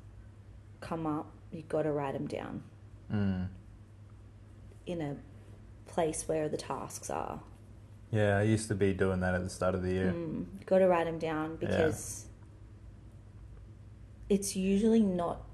come 0.82 1.05
up, 1.08 1.32
you've 1.51 1.70
got 1.70 1.84
to 1.84 1.91
write 1.91 2.13
them 2.13 2.27
down 2.27 2.63
Mm. 3.13 3.48
in 4.88 5.01
a 5.01 5.15
place 5.86 6.27
where 6.27 6.50
the 6.50 6.58
tasks 6.58 7.10
are. 7.12 7.39
Yeah, 8.12 8.38
I 8.38 8.44
used 8.44 8.67
to 8.70 8.75
be 8.75 8.94
doing 8.94 9.20
that 9.20 9.36
at 9.36 9.44
the 9.44 9.50
start 9.50 9.75
of 9.75 9.84
the 9.84 9.91
year. 9.91 10.12
Mm, 10.12 10.46
you've 10.53 10.65
got 10.65 10.79
to 10.79 10.88
write 10.88 11.05
them 11.05 11.20
down 11.20 11.55
because 11.58 12.25
it's 14.29 14.55
usually 14.55 15.03
not 15.03 15.45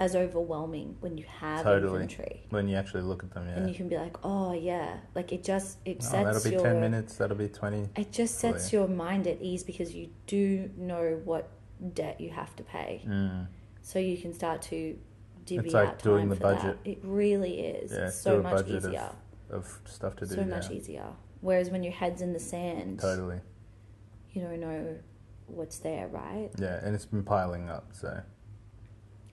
as 0.00 0.14
overwhelming 0.14 0.96
when 1.00 1.18
you 1.18 1.24
have 1.40 1.64
Totally. 1.64 2.02
inventory. 2.02 2.46
When 2.50 2.68
you 2.68 2.76
actually 2.76 3.02
look 3.02 3.24
at 3.24 3.32
them, 3.32 3.46
yeah. 3.48 3.56
And 3.56 3.68
you 3.68 3.74
can 3.74 3.88
be 3.88 3.96
like, 3.96 4.16
oh 4.24 4.52
yeah, 4.52 4.98
like 5.14 5.32
it 5.32 5.42
just 5.42 5.78
it 5.84 5.98
Oh, 6.00 6.04
sets 6.04 6.24
that'll 6.24 6.44
be 6.44 6.50
your 6.50 6.62
10 6.62 6.80
minutes, 6.80 7.16
that'll 7.16 7.36
be 7.36 7.48
20. 7.48 7.88
it 7.96 8.12
just 8.12 8.36
Oh, 8.44 8.52
sets 8.52 8.72
your 8.72 8.86
mind 8.88 9.26
at 9.26 9.40
ease 9.42 9.64
because 9.64 9.94
you 9.94 10.10
do 10.26 10.70
know 10.76 11.20
what 11.24 11.48
debt 11.94 12.20
you 12.20 12.30
have 12.30 12.54
to 12.56 12.62
pay, 12.62 13.02
Mm. 13.06 13.46
so 13.82 13.98
you 13.98 14.16
can 14.16 14.32
start 14.32 14.62
to 14.62 14.96
divvy 15.44 15.66
It's 15.66 15.74
like 15.74 15.88
out 15.88 16.02
doing 16.02 16.20
time 16.22 16.28
the 16.30 16.36
for 16.36 16.42
budget. 16.42 16.84
that. 16.84 16.90
It 16.90 16.98
really 17.02 17.60
is. 17.60 17.90
Yeah, 17.92 18.06
it's 18.06 18.20
so 18.20 18.40
much 18.42 18.52
budget 18.52 18.76
of- 18.76 18.84
easier. 18.84 19.10
Of 19.50 19.80
stuff 19.86 20.14
to 20.16 20.26
do. 20.26 20.34
So 20.34 20.40
yeah. 20.42 20.46
much 20.46 20.70
easier. 20.70 21.06
Whereas 21.40 21.70
when 21.70 21.82
your 21.82 21.92
head's 21.94 22.20
in 22.20 22.32
the 22.34 22.38
sand, 22.40 23.00
Totally. 23.00 23.40
you 24.32 24.42
don't 24.42 24.60
know 24.60 24.96
what's 25.46 25.78
there, 25.78 26.06
right? 26.08 26.50
Yeah, 26.58 26.80
and 26.84 26.94
it's 26.94 27.06
been 27.06 27.22
piling 27.24 27.70
up, 27.70 27.86
so. 27.92 28.20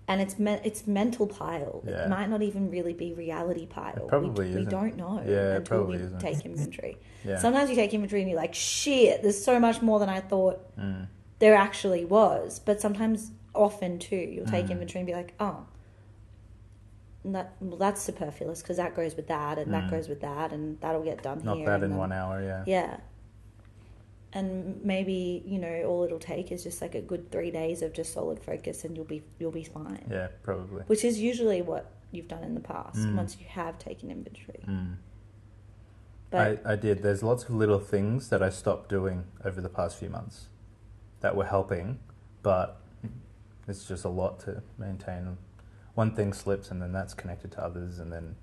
And 0.07 0.21
it's 0.21 0.37
me- 0.37 0.59
it's 0.63 0.85
mental 0.85 1.25
pile. 1.25 1.81
Yeah. 1.85 2.03
It 2.05 2.09
might 2.09 2.29
not 2.29 2.41
even 2.43 2.69
really 2.69 2.93
be 2.93 3.13
reality 3.13 3.65
pile. 3.65 4.05
probably 4.07 4.49
we, 4.51 4.55
we 4.57 4.65
don't 4.65 4.95
know 4.97 5.19
Yeah, 5.25 5.31
it 5.53 5.57
until 5.57 5.77
probably 5.79 5.97
we 5.97 6.03
isn't. 6.03 6.19
take 6.19 6.45
inventory. 6.45 6.97
Yeah. 7.25 7.39
Sometimes 7.39 7.71
you 7.71 7.75
take 7.75 7.91
inventory 7.91 8.21
and 8.21 8.29
you're 8.29 8.39
like, 8.39 8.53
shit, 8.53 9.23
there's 9.23 9.43
so 9.43 9.59
much 9.59 9.81
more 9.81 9.97
than 9.99 10.09
I 10.09 10.19
thought 10.19 10.59
Mm. 10.77 11.07
there 11.39 11.55
actually 11.55 12.05
was. 12.05 12.59
But 12.59 12.79
sometimes, 12.81 13.31
often 13.55 13.97
too, 13.97 14.15
you'll 14.15 14.45
take 14.45 14.67
Mm. 14.67 14.71
inventory 14.73 14.99
and 14.99 15.07
be 15.07 15.13
like, 15.15 15.33
oh, 15.39 15.65
that 17.25 17.53
well, 17.59 17.77
that's 17.77 18.01
superfluous 18.03 18.61
because 18.61 18.77
that 18.77 18.95
goes 18.95 19.15
with 19.15 19.27
that 19.29 19.57
and 19.57 19.73
that 19.73 19.85
Mm. 19.85 19.89
goes 19.89 20.07
with 20.07 20.21
that 20.21 20.51
and 20.53 20.79
that'll 20.81 21.01
get 21.03 21.23
done 21.23 21.41
Not 21.43 21.57
here. 21.57 21.65
Not 21.65 21.79
that 21.79 21.83
in 21.85 21.89
then- 21.91 21.97
one 21.99 22.11
hour, 22.11 22.43
yeah. 22.43 22.63
Yeah. 22.67 22.97
And 24.35 24.83
maybe 24.83 25.41
you 25.45 25.57
know 25.57 25.83
all 25.87 26.03
it'll 26.03 26.19
take 26.19 26.51
is 26.51 26.61
just 26.63 26.81
like 26.81 26.93
a 26.93 27.01
good 27.01 27.31
three 27.31 27.49
days 27.51 27.81
of 27.81 27.93
just 27.93 28.13
solid 28.13 28.39
focus, 28.43 28.83
and 28.83 28.95
you'll 28.95 29.05
be 29.05 29.23
you'll 29.39 29.51
be 29.51 29.63
fine. 29.63 30.05
Yeah, 30.11 30.27
probably. 30.43 30.83
Which 30.87 31.03
is 31.05 31.19
usually 31.19 31.61
what 31.63 31.89
you've 32.11 32.27
done 32.27 32.43
in 32.43 32.53
the 32.53 32.59
past 32.61 32.97
Mm. 32.99 33.15
once 33.15 33.37
you 33.39 33.45
have 33.47 33.79
taken 33.79 34.11
inventory. 34.11 34.63
Mm. 34.67 34.95
But 36.29 36.61
I, 36.65 36.73
I 36.73 36.75
did. 36.75 37.01
There's 37.01 37.23
lots 37.23 37.45
of 37.45 37.51
little 37.51 37.79
things 37.79 38.29
that 38.29 38.43
I 38.43 38.49
stopped 38.49 38.89
doing 38.89 39.23
over 39.43 39.61
the 39.61 39.69
past 39.69 39.97
few 39.97 40.09
months 40.09 40.47
that 41.21 41.35
were 41.35 41.45
helping, 41.45 41.99
but 42.43 42.81
it's 43.67 43.87
just 43.87 44.03
a 44.05 44.09
lot 44.09 44.39
to 44.41 44.61
maintain. 44.77 45.37
One 45.93 46.13
thing 46.13 46.33
slips, 46.33 46.71
and 46.71 46.81
then 46.81 46.91
that's 46.91 47.13
connected 47.13 47.51
to 47.53 47.63
others, 47.63 47.99
and 47.99 48.11
then 48.11 48.35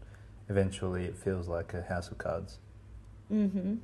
eventually 0.49 1.05
it 1.05 1.17
feels 1.19 1.49
like 1.49 1.75
a 1.75 1.83
house 1.83 2.11
of 2.11 2.17
cards. 2.19 2.59
hmm 3.29 3.75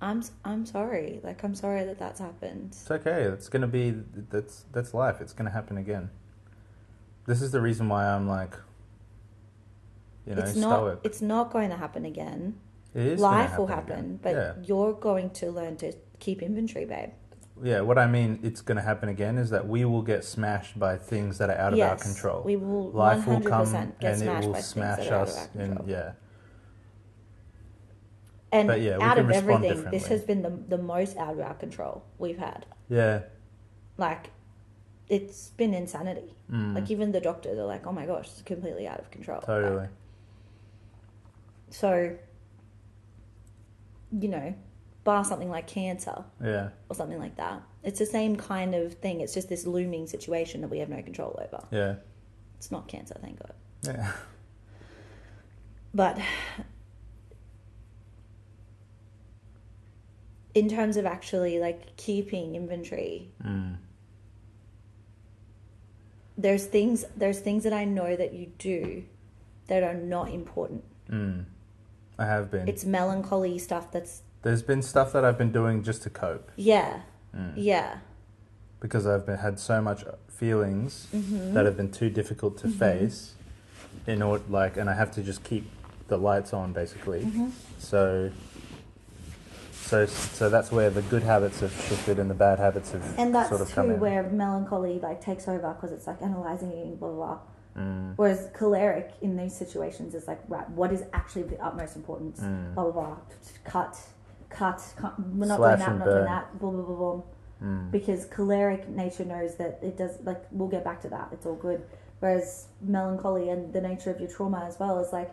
I'm 0.00 0.22
I'm 0.44 0.66
sorry. 0.66 1.20
Like 1.22 1.42
I'm 1.44 1.54
sorry 1.54 1.84
that 1.84 1.98
that's 1.98 2.20
happened. 2.20 2.68
It's 2.72 2.90
okay. 2.90 3.22
It's 3.22 3.48
gonna 3.48 3.66
be 3.66 3.94
that's 4.30 4.64
that's 4.72 4.92
life. 4.94 5.20
It's 5.20 5.32
gonna 5.32 5.50
happen 5.50 5.78
again. 5.78 6.10
This 7.26 7.42
is 7.42 7.50
the 7.50 7.60
reason 7.60 7.88
why 7.88 8.06
I'm 8.06 8.28
like, 8.28 8.54
you 10.26 10.34
know, 10.34 10.42
it's 10.42 10.52
stoic. 10.52 10.94
not 10.94 11.00
it's 11.04 11.22
not 11.22 11.50
going 11.50 11.70
to 11.70 11.76
happen 11.76 12.04
again. 12.04 12.54
it 12.94 13.02
is 13.04 13.20
Life 13.20 13.58
will 13.58 13.66
happen 13.66 13.96
happen, 13.96 14.04
again. 14.04 14.20
but 14.22 14.34
yeah, 14.34 14.52
you're 14.64 14.92
going 14.92 15.30
to 15.30 15.50
learn 15.50 15.76
to 15.78 15.92
keep 16.20 16.40
inventory, 16.42 16.84
babe. 16.84 17.10
yeah. 17.62 17.80
What 17.80 17.98
I 17.98 18.06
mean, 18.06 18.38
it's 18.42 18.60
gonna 18.60 18.82
happen 18.82 19.08
again, 19.08 19.38
is 19.38 19.50
that 19.50 19.66
we 19.66 19.84
will 19.84 20.02
get 20.02 20.24
smashed 20.24 20.78
by 20.78 20.96
things 20.96 21.38
that 21.38 21.50
are 21.50 21.58
out 21.58 21.72
of 21.72 21.80
our 21.80 21.96
control. 21.96 22.42
We 22.44 22.56
will 22.56 22.90
Life 22.90 23.26
will 23.26 23.40
100% 23.40 23.44
come 23.44 23.74
and 23.74 24.22
it 24.22 24.46
will 24.46 24.54
smash 24.62 24.98
things 24.98 25.08
that 25.08 25.12
are 25.12 25.14
out 25.14 25.28
of 25.28 25.34
us, 25.34 25.48
and 25.56 25.80
yeah, 25.88 26.12
And 28.56 28.68
But 28.68 28.80
yeah, 28.80 28.98
out 29.00 29.18
of 29.18 29.30
everything, 29.30 29.84
this 29.90 30.06
has 30.06 30.22
been 30.24 30.42
the, 30.42 30.50
the 30.50 30.78
most 30.78 31.16
out 31.16 31.34
of 31.34 31.40
our 31.40 31.54
control 31.54 32.04
we've 32.18 32.38
had. 32.38 32.64
yeah. 32.88 33.20
Like, 33.98 34.30
it's 35.08 35.50
been 35.50 35.72
insanity. 35.72 36.34
Mm, 36.52 36.74
Like, 36.74 36.90
even 36.90 37.12
the 37.12 37.20
doctor, 37.20 37.54
they're 37.54 37.64
like, 37.64 37.86
oh 37.86 37.92
my 37.92 38.04
gosh, 38.06 38.26
it's 38.32 38.42
completely 38.42 38.86
out 38.86 38.98
of 39.00 39.10
control. 39.10 39.40
totally. 39.40 39.76
Like, 39.76 39.88
so, 41.70 42.16
you 44.12 44.28
know, 44.28 44.54
bar 45.04 45.24
something 45.24 45.50
like 45.50 45.66
cancer 45.66 46.24
Yeah, 46.42 46.68
or 46.88 46.94
something 46.96 47.18
like 47.18 47.36
that, 47.36 47.62
it's 47.82 47.98
the 47.98 48.06
same 48.06 48.36
kind 48.36 48.74
of 48.74 48.94
thing. 48.94 49.20
It's 49.20 49.34
just 49.34 49.48
this 49.48 49.66
looming 49.66 50.06
situation 50.06 50.60
that 50.62 50.68
we 50.68 50.78
have 50.78 50.88
no 50.88 51.00
control 51.02 51.38
over. 51.42 51.64
yeah, 51.70 51.94
It's 52.58 52.70
not 52.70 52.86
cancer, 52.88 53.16
thank 53.20 53.38
God. 53.40 53.52
yeah. 53.84 54.12
But 55.94 56.18
in 60.56 60.70
terms 60.70 60.96
of 60.96 61.04
actually 61.04 61.58
like 61.60 61.94
keeping 61.96 62.54
inventory, 62.56 63.28
Mm, 63.44 63.76
there's 66.38 66.64
things 66.66 67.04
there's 67.16 67.40
things 67.40 67.62
that 67.64 67.72
I 67.74 67.84
know 67.84 68.16
that 68.16 68.32
you 68.32 68.46
do 68.58 69.04
that 69.68 69.82
are 69.82 69.94
not 69.94 70.30
important. 70.30 70.82
mm. 71.10 71.44
I 72.18 72.24
have 72.24 72.50
been. 72.50 72.66
It's 72.66 72.84
melancholy 72.86 73.58
stuff 73.58 73.92
that's 73.92 74.22
There's 74.42 74.62
been 74.62 74.80
stuff 74.80 75.12
that 75.12 75.24
I've 75.24 75.36
been 75.36 75.52
doing 75.52 75.82
just 75.82 76.02
to 76.04 76.10
cope. 76.10 76.50
yeah. 76.56 77.00
Mm. 77.36 77.52
Yeah. 77.56 77.98
because 78.80 79.06
I've 79.06 79.24
been, 79.26 79.38
had 79.38 79.58
so 79.58 79.80
much 79.82 80.04
feelings 80.28 81.06
Mhm. 81.12 81.54
that 81.54 81.64
have 81.64 81.76
been 81.78 81.90
too 81.90 82.08
difficult 82.10 82.56
to 82.58 82.68
Mhm. 82.68 82.78
face 82.78 83.34
in 84.06 84.22
order 84.22 84.44
like 84.48 84.76
and 84.76 84.88
I 84.88 84.94
have 84.94 85.10
to 85.12 85.22
just 85.22 85.42
keep 85.44 85.64
the 86.08 86.16
lights 86.18 86.52
on 86.52 86.72
basically 86.72 87.22
Mhm. 87.24 87.50
so 87.78 88.30
so 89.86 90.06
so 90.06 90.48
that's 90.50 90.70
where 90.72 90.90
the 90.90 91.02
good 91.02 91.22
habits 91.22 91.60
have 91.60 91.72
shifted 91.88 92.18
and 92.18 92.28
the 92.28 92.34
bad 92.34 92.58
habits 92.58 92.92
have 92.92 93.02
And 93.18 93.34
that's 93.34 93.48
sort 93.48 93.60
of 93.60 93.68
in 93.78 94.00
where 94.00 94.22
melancholy 94.24 94.98
like 95.00 95.20
takes 95.20 95.46
over 95.48 95.72
because 95.74 95.92
it's 95.92 96.06
like 96.06 96.20
analyzing 96.22 96.96
blah 96.96 97.08
blah 97.10 97.16
blah. 97.26 97.82
mm, 97.82 98.12
Whereas 98.16 98.48
choleric 98.58 99.12
in 99.22 99.36
these 99.36 99.54
situations 99.56 100.14
is 100.14 100.26
like 100.26 100.40
right, 100.48 100.68
what 100.70 100.92
is 100.92 101.02
actually 101.12 101.42
of 101.42 101.50
the 101.50 101.60
utmost 101.64 101.94
importance? 101.96 102.40
mm, 102.40 102.74
Blah 102.74 102.84
blah 102.84 102.92
blah. 102.92 103.16
Cut, 103.64 103.96
cut. 104.50 104.82
cut 104.96 105.14
we're 105.38 105.46
not 105.46 105.58
Slash 105.58 105.78
doing 105.86 105.98
that. 105.98 106.06
We're 106.06 106.14
not 106.14 106.14
doing 106.14 106.24
that. 106.34 106.58
Blah 106.60 106.70
blah 106.70 106.82
blah 106.82 106.96
blah. 106.96 107.22
mm. 107.68 107.90
because 107.90 108.24
choleric 108.26 108.88
nature 108.88 109.24
knows 109.24 109.56
that 109.56 109.78
it 109.82 109.96
does 109.96 110.14
like 110.24 110.42
we'll 110.50 110.68
get 110.76 110.84
back 110.84 111.00
to 111.02 111.08
that 111.08 111.28
it's 111.32 111.46
all 111.46 111.54
good 111.68 111.80
whereas 112.20 112.66
melancholy 112.80 113.48
and 113.50 113.72
the 113.72 113.80
nature 113.80 114.10
of 114.10 114.18
your 114.20 114.28
trauma 114.36 114.64
as 114.66 114.78
well 114.80 114.98
is 115.04 115.12
like 115.12 115.30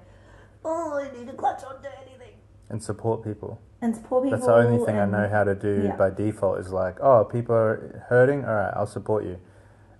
oh 0.65 0.93
i 1.01 1.05
need 1.17 1.27
to 1.27 1.33
clutch 1.33 1.63
onto 1.63 1.87
anything 2.05 2.35
and 2.69 2.81
support 2.81 3.23
people 3.23 3.59
and 3.83 3.95
support 3.95 4.23
people 4.23 4.37
that's 4.37 4.47
the 4.47 4.53
only 4.55 4.83
thing 4.85 4.97
I 4.97 5.05
know 5.05 5.27
how 5.29 5.43
to 5.43 5.53
do 5.55 5.83
yeah. 5.85 5.95
by 5.95 6.09
default 6.09 6.59
is 6.59 6.71
like 6.71 6.99
oh 7.01 7.25
people 7.25 7.53
are 7.55 8.05
hurting 8.09 8.45
all 8.45 8.53
right 8.55 8.73
I'll 8.75 8.87
support 8.87 9.25
you 9.25 9.37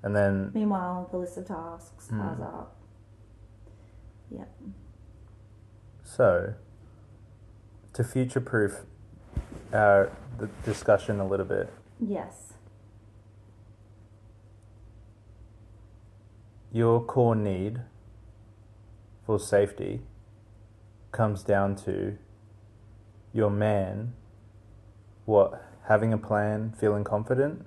and 0.04 0.16
then 0.16 0.52
meanwhile 0.54 1.08
the 1.12 1.18
list 1.18 1.38
of 1.38 1.46
tasks 1.48 2.08
Hmm. 2.10 2.20
piles 2.22 2.42
up 2.42 2.76
Yep. 4.32 4.50
So, 6.04 6.54
to 7.94 8.04
future 8.04 8.42
proof 8.42 8.86
our 9.72 10.12
the 10.40 10.48
discussion 10.64 11.20
a 11.20 11.28
little 11.28 11.46
bit, 11.46 11.72
yes 12.00 12.54
your 16.72 17.04
core 17.04 17.36
need 17.36 17.82
for 19.26 19.40
safety 19.40 20.02
comes 21.12 21.44
down 21.44 21.76
to 21.76 22.18
your 23.34 23.50
man 23.50 24.14
what 25.26 25.64
having 25.88 26.14
a 26.14 26.18
plan, 26.18 26.74
feeling 26.80 27.04
confident. 27.04 27.66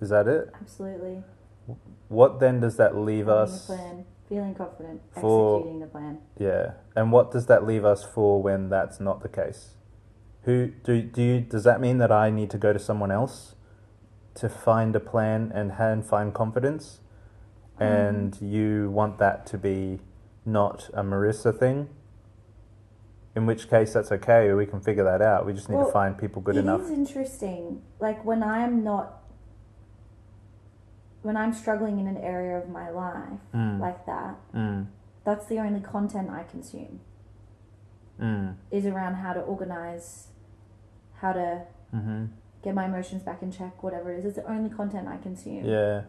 Is 0.00 0.08
that 0.10 0.26
it? 0.26 0.50
absolutely 0.60 1.22
What 2.08 2.40
then 2.40 2.60
does 2.60 2.76
that 2.78 2.96
leave 2.96 3.26
Having 3.26 3.38
a 3.38 3.42
us 3.42 3.66
plan 3.66 4.04
Feeling 4.30 4.54
confident, 4.54 5.02
For- 5.20 5.56
executing 5.58 5.80
the 5.80 5.86
plan. 5.88 6.18
Yeah. 6.38 6.74
And 6.94 7.10
what 7.10 7.32
does 7.32 7.46
that 7.46 7.66
leave 7.66 7.84
us 7.84 8.04
for 8.04 8.40
when 8.40 8.68
that's 8.68 9.00
not 9.00 9.22
the 9.22 9.28
case? 9.28 9.74
Who 10.44 10.68
do 10.84 11.02
do 11.02 11.20
you 11.20 11.40
does 11.40 11.64
that 11.64 11.80
mean 11.80 11.98
that 11.98 12.12
I 12.12 12.30
need 12.30 12.48
to 12.50 12.58
go 12.58 12.72
to 12.72 12.78
someone 12.78 13.10
else 13.10 13.56
to 14.34 14.48
find 14.48 14.94
a 14.94 15.00
plan 15.00 15.50
and 15.52 15.72
and 15.80 16.06
find 16.06 16.32
confidence? 16.32 17.00
Um. 17.80 17.86
And 17.88 18.40
you 18.40 18.88
want 18.90 19.18
that 19.18 19.46
to 19.46 19.58
be 19.58 19.98
not 20.46 20.90
a 20.94 21.02
Marissa 21.02 21.52
thing? 21.58 21.88
In 23.36 23.46
which 23.46 23.70
case 23.70 23.92
that's 23.92 24.10
okay, 24.10 24.52
we 24.52 24.66
can 24.66 24.80
figure 24.80 25.04
that 25.04 25.22
out. 25.22 25.46
We 25.46 25.52
just 25.52 25.68
need 25.68 25.76
Well, 25.76 25.86
to 25.86 25.92
find 25.92 26.18
people 26.18 26.42
good 26.42 26.56
It 26.56 26.60
enough. 26.60 26.82
is 26.82 26.90
interesting. 26.90 27.80
Like 28.00 28.24
when 28.24 28.42
I'm 28.42 28.82
not, 28.82 29.22
when 31.22 31.36
I'm 31.36 31.52
struggling 31.52 32.00
in 32.00 32.06
an 32.08 32.16
area 32.16 32.58
of 32.58 32.68
my 32.68 32.90
life 32.90 33.38
Mm. 33.54 33.78
like 33.78 34.04
that, 34.06 34.36
Mm. 34.52 34.86
that's 35.24 35.46
the 35.46 35.58
only 35.58 35.80
content 35.80 36.28
I 36.30 36.42
consume 36.42 37.00
Mm. 38.18 38.54
is 38.70 38.84
around 38.86 39.14
how 39.14 39.32
to 39.32 39.40
organize, 39.40 40.28
how 41.14 41.32
to 41.32 41.62
Mm-hmm. 41.94 42.24
get 42.62 42.74
my 42.74 42.86
emotions 42.86 43.22
back 43.22 43.42
in 43.42 43.50
check, 43.52 43.80
whatever 43.82 44.10
it 44.12 44.18
is. 44.18 44.24
It's 44.24 44.36
the 44.36 44.50
only 44.50 44.70
content 44.70 45.06
I 45.08 45.18
consume. 45.18 45.64
Yeah. 45.64 46.02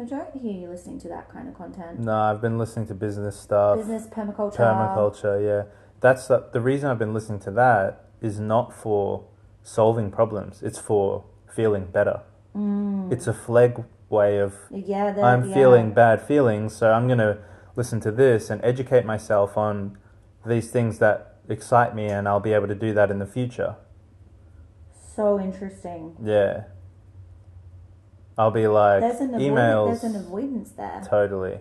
I 0.00 0.04
don't 0.04 0.30
hear 0.36 0.52
you 0.52 0.68
listening 0.68 1.00
to 1.00 1.08
that 1.08 1.28
kind 1.28 1.48
of 1.48 1.54
content. 1.56 1.98
No, 2.00 2.14
I've 2.14 2.40
been 2.40 2.56
listening 2.56 2.86
to 2.86 2.94
business 2.94 3.36
stuff. 3.36 3.78
Business, 3.78 4.06
permaculture. 4.06 4.54
Permaculture, 4.56 5.44
yeah. 5.44 5.62
That's 6.00 6.28
the, 6.28 6.48
the 6.52 6.60
reason 6.60 6.88
I've 6.90 6.98
been 6.98 7.14
listening 7.14 7.40
to 7.40 7.50
that 7.52 8.04
is 8.20 8.38
not 8.38 8.72
for 8.72 9.24
solving 9.62 10.10
problems. 10.10 10.62
It's 10.62 10.78
for 10.78 11.24
feeling 11.54 11.86
better. 11.86 12.22
Mm. 12.56 13.12
It's 13.12 13.26
a 13.26 13.34
flag 13.34 13.84
way 14.08 14.38
of 14.38 14.54
Yeah, 14.70 15.14
I'm 15.22 15.48
yeah. 15.48 15.54
feeling 15.54 15.92
bad 15.92 16.22
feelings, 16.22 16.74
so 16.74 16.92
I'm 16.92 17.06
going 17.06 17.18
to 17.18 17.38
listen 17.76 18.00
to 18.00 18.10
this 18.10 18.48
and 18.50 18.64
educate 18.64 19.04
myself 19.04 19.56
on 19.56 19.98
these 20.46 20.70
things 20.70 20.98
that 20.98 21.36
excite 21.48 21.94
me 21.94 22.06
and 22.06 22.26
I'll 22.28 22.40
be 22.40 22.52
able 22.52 22.68
to 22.68 22.74
do 22.74 22.92
that 22.94 23.10
in 23.10 23.18
the 23.18 23.26
future. 23.26 23.76
so 25.16 25.38
interesting. 25.40 26.14
Yeah. 26.22 26.64
I'll 28.36 28.52
be 28.52 28.68
like 28.68 29.00
There's 29.00 29.20
an 29.20 29.34
avoid- 29.34 29.50
emails 29.50 30.00
there's 30.00 30.14
an 30.14 30.16
avoidance 30.16 30.70
there. 30.70 31.02
totally. 31.04 31.58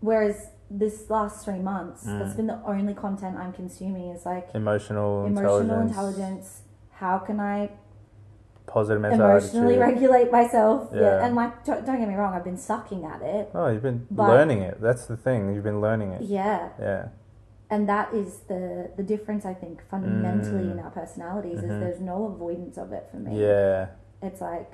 Whereas 0.00 0.50
this 0.70 1.08
last 1.10 1.44
three 1.44 1.58
months, 1.60 2.04
Mm. 2.06 2.18
that's 2.18 2.34
been 2.34 2.46
the 2.46 2.60
only 2.64 2.94
content 2.94 3.36
I'm 3.38 3.52
consuming 3.52 4.10
is 4.10 4.26
like 4.26 4.48
Emotional, 4.54 5.24
emotional 5.26 5.58
intelligence, 5.60 5.90
intelligence. 5.90 6.62
How 6.92 7.18
can 7.18 7.40
I 7.40 7.70
positive 8.66 9.00
mental 9.00 9.24
emotionally 9.24 9.76
attitude. 9.80 9.94
regulate 9.94 10.30
myself? 10.32 10.90
Yeah. 10.92 11.00
Yeah. 11.00 11.24
And 11.24 11.34
like, 11.34 11.64
don't, 11.64 11.86
don't 11.86 11.98
get 11.98 12.08
me 12.08 12.14
wrong, 12.14 12.34
I've 12.34 12.44
been 12.44 12.58
sucking 12.58 13.04
at 13.04 13.22
it. 13.22 13.50
Oh, 13.54 13.68
you've 13.68 13.82
been 13.82 14.06
learning 14.14 14.60
it. 14.62 14.78
That's 14.80 15.06
the 15.06 15.16
thing. 15.16 15.54
You've 15.54 15.64
been 15.64 15.80
learning 15.80 16.12
it. 16.12 16.22
Yeah. 16.22 16.68
Yeah. 16.78 17.08
And 17.70 17.88
that 17.88 18.12
is 18.14 18.40
the 18.48 18.90
the 18.96 19.02
difference 19.02 19.44
I 19.46 19.54
think 19.54 19.82
fundamentally 19.90 20.64
Mm. 20.64 20.72
in 20.72 20.78
our 20.80 20.90
personalities 20.90 21.60
Mhm. 21.60 21.64
is 21.70 21.80
there's 21.80 22.00
no 22.00 22.24
avoidance 22.26 22.76
of 22.78 22.92
it 22.92 23.08
for 23.10 23.16
me. 23.18 23.40
Yeah. 23.40 23.86
It's 24.22 24.40
like 24.40 24.72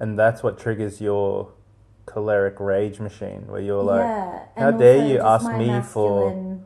And 0.00 0.18
that's 0.18 0.42
what 0.42 0.58
triggers 0.58 1.00
your 1.00 1.48
choleric 2.06 2.58
rage 2.60 3.00
machine, 3.00 3.44
where 3.46 3.60
you're 3.60 3.82
like, 3.82 4.00
yeah. 4.00 4.38
"How 4.56 4.70
dare 4.72 5.06
you 5.06 5.18
ask 5.20 5.46
me 5.54 5.80
for- 5.82 6.58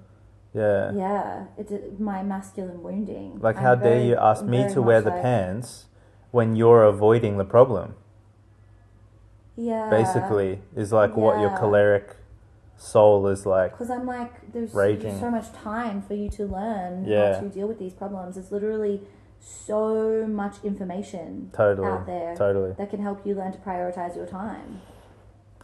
yeah. 0.55 0.91
Yeah, 0.93 1.45
it's 1.59 1.71
a, 1.73 1.81
my 1.99 2.23
masculine 2.23 2.83
wounding. 2.83 3.39
Like, 3.41 3.57
I'm 3.59 3.63
how 3.63 3.75
dare 3.75 3.95
very- 3.97 4.09
you 4.09 4.17
ask 4.17 4.43
I'm 4.43 4.51
me 4.51 4.67
to 4.73 4.81
wear 4.81 5.03
the 5.03 5.11
like- 5.11 5.23
pants 5.23 5.87
when 6.31 6.57
you're 6.57 6.83
avoiding 6.85 7.37
the 7.37 7.45
problem? 7.45 7.95
Yeah. 9.57 9.89
Basically, 9.91 10.61
is 10.75 10.93
like 10.93 11.17
what 11.17 11.41
your 11.41 11.51
choleric 11.59 12.17
soul 12.77 13.27
is 13.29 13.47
like. 13.47 13.73
Because 13.73 13.91
I'm 13.91 14.07
like, 14.07 14.53
there's, 14.53 14.75
Raging. 14.75 15.19
so 15.19 15.31
much 15.31 15.51
time 15.53 16.03
for 16.03 16.15
you 16.15 16.29
to 16.31 16.45
learn 16.47 17.05
Yeah. 17.07 17.35
how 17.37 17.41
to 17.41 17.49
deal 17.49 17.67
with 17.67 17.79
these 17.79 17.95
problems. 17.95 18.37
It's 18.37 18.53
literally 18.53 19.03
so 19.41 20.27
much 20.27 20.57
information 20.65 21.51
Totally. 21.55 21.89
out 21.89 22.07
there 22.07 22.35
Totally. 22.37 22.73
that 22.73 22.91
can 22.91 23.01
help 23.01 23.27
you 23.27 23.35
learn 23.35 23.53
to 23.53 23.59
prioritize 23.59 24.15
your 24.17 24.27
time. 24.27 24.81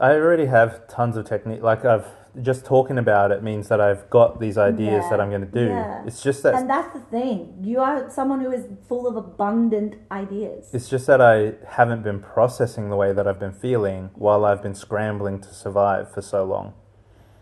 I 0.02 0.10
already 0.14 0.46
have 0.46 0.86
tons 0.88 1.16
of 1.16 1.24
technique. 1.26 1.62
Like, 1.62 1.84
I've 1.84 2.06
just 2.40 2.64
talking 2.64 2.98
about 2.98 3.30
it 3.30 3.42
means 3.42 3.68
that 3.68 3.80
I've 3.80 4.08
got 4.10 4.40
these 4.40 4.56
ideas 4.58 5.04
Yeah. 5.04 5.10
that 5.10 5.20
I'm 5.20 5.28
going 5.28 5.42
to 5.42 5.54
do. 5.62 5.66
Yeah. 5.66 6.02
It's 6.06 6.22
just 6.22 6.42
that 6.42 6.54
and 6.54 6.68
that's 6.68 6.92
the 6.94 7.00
thing. 7.00 7.38
You 7.62 7.80
are 7.80 8.08
someone 8.10 8.40
who 8.40 8.50
is 8.50 8.64
full 8.88 9.06
of 9.06 9.16
abundant 9.16 9.96
ideas. 10.10 10.70
It's 10.72 10.88
just 10.88 11.06
that 11.06 11.20
I 11.20 11.54
haven't 11.78 12.02
been 12.02 12.20
processing 12.20 12.88
the 12.90 12.96
way 12.96 13.12
that 13.12 13.26
I've 13.28 13.38
been 13.38 13.52
feeling 13.52 14.10
while 14.14 14.44
I've 14.46 14.62
been 14.62 14.74
scrambling 14.74 15.40
to 15.42 15.54
survive 15.54 16.10
for 16.12 16.22
so 16.22 16.42
long. 16.44 16.72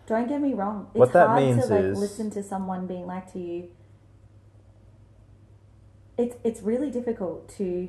Don't 0.06 0.28
get 0.28 0.40
me 0.40 0.54
wrong. 0.54 0.88
It's 0.92 0.98
What 0.98 1.12
that 1.12 1.28
hard 1.28 1.42
means 1.44 1.68
to 1.68 1.74
like 1.74 1.84
is- 1.84 1.98
listen 2.00 2.30
to 2.32 2.42
someone 2.42 2.86
being 2.88 3.06
like 3.06 3.32
to 3.32 3.38
you. 3.38 3.68
It's 6.18 6.36
it's 6.44 6.62
really 6.62 6.90
difficult 6.90 7.48
to 7.58 7.88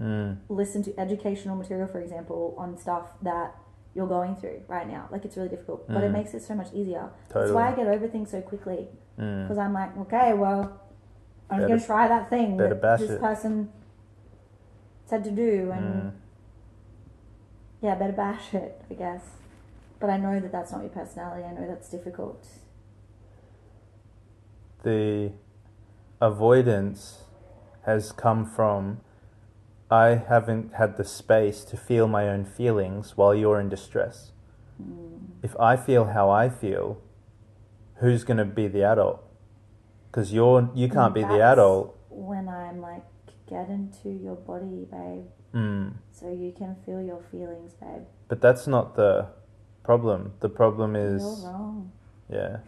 Mm. 0.00 0.38
listen 0.48 0.82
to 0.82 0.98
educational 0.98 1.56
material, 1.56 1.86
for 1.86 2.00
example, 2.00 2.54
on 2.58 2.76
stuff 2.76 3.12
that 3.22 3.54
you're 3.94 4.06
going 4.06 4.36
through 4.36 4.60
right 4.68 4.86
now. 4.88 5.08
Like 5.10 5.24
it's 5.24 5.36
really 5.36 5.48
difficult, 5.48 5.86
but 5.88 6.02
it 6.04 6.10
Mm. 6.10 6.12
makes 6.12 6.32
it 6.34 6.42
so 6.42 6.54
much 6.54 6.72
easier. 6.72 7.08
That's 7.32 7.50
why 7.50 7.68
I 7.70 7.72
get 7.72 7.86
over 7.88 8.06
things 8.08 8.30
so 8.30 8.40
quickly 8.40 8.88
Mm. 9.18 9.42
because 9.44 9.58
I'm 9.58 9.72
like, 9.72 9.96
okay, 9.98 10.32
well, 10.34 10.72
I'm 11.50 11.60
Better- 11.62 11.78
to 11.78 11.84
try 11.84 12.06
that 12.08 12.30
thing 12.30 12.56
that 12.58 12.80
bash 12.80 13.00
this 13.00 13.10
it. 13.10 13.20
person 13.20 13.72
said 15.06 15.24
to 15.24 15.30
do, 15.32 15.72
and 15.72 15.86
Mm. 16.02 16.12
yeah, 17.80 17.94
better 17.96 18.12
bash 18.12 18.54
it, 18.54 18.80
I 18.90 18.94
guess. 18.94 19.24
But 19.98 20.08
I 20.10 20.16
know 20.16 20.38
that 20.38 20.52
that's 20.52 20.70
not 20.72 20.82
your 20.82 20.90
personality. 20.90 21.42
I 21.44 21.52
know 21.52 21.66
that's 21.66 21.90
difficult. 21.90 22.46
The 24.82 25.32
avoidance 26.20 27.24
has 27.82 28.12
come 28.12 28.44
from 28.46 29.00
I 29.90 30.22
haven't 30.28 30.74
had 30.74 30.96
the 30.96 31.04
space 31.04 31.64
to 31.64 31.76
feel 31.76 32.06
my 32.06 32.28
own 32.28 32.44
feelings 32.44 33.16
while 33.16 33.34
you're 33.34 33.58
in 33.60 33.68
distress. 33.68 34.30
Mm. 34.80 35.18
If 35.42 35.58
I 35.58 35.76
feel 35.76 36.04
how 36.06 36.30
I 36.30 36.48
feel, 36.48 36.98
who's 37.96 38.22
going 38.24 38.36
to 38.38 38.44
be 38.44 38.68
the 38.68 38.84
adult? 38.84 39.22
Because 40.10 40.32
you're 40.32 40.70
you 40.74 40.88
can't 40.88 41.14
be 41.14 41.22
the 41.22 41.40
adult. 41.40 41.96
When 42.08 42.48
I'm 42.48 42.80
like, 42.80 43.02
get 43.48 43.68
into 43.68 44.10
your 44.10 44.36
body, 44.36 44.86
babe, 44.90 45.24
Mm. 45.54 45.94
so 46.12 46.30
you 46.30 46.52
can 46.52 46.76
feel 46.86 47.02
your 47.02 47.20
feelings, 47.32 47.74
babe. 47.74 48.02
But 48.28 48.40
that's 48.40 48.66
not 48.68 48.94
the 48.94 49.26
problem. 49.82 50.32
The 50.40 50.48
problem 50.48 50.94
is 50.94 51.22
You're 51.22 51.50
wrong. 51.52 51.92
yeah. 52.28 52.58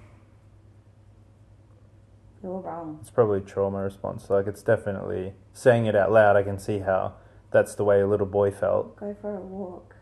You're 2.43 2.61
wrong. 2.61 2.99
It's 3.01 3.11
probably 3.11 3.41
trauma 3.41 3.79
response. 3.79 4.29
Like 4.29 4.47
it's 4.47 4.63
definitely 4.63 5.35
saying 5.53 5.87
it 5.87 5.95
out 5.95 6.11
loud. 6.11 6.37
I 6.37 6.43
can 6.43 6.59
see 6.59 6.81
how 6.81 7.15
that's 7.51 7.75
the 7.75 7.85
way 7.85 8.01
a 8.01 8.07
little 8.07 8.27
boy 8.27 8.51
felt. 8.51 8.97
Go 8.97 9.15
for 9.21 9.37
a 9.37 9.41
walk. 9.41 9.95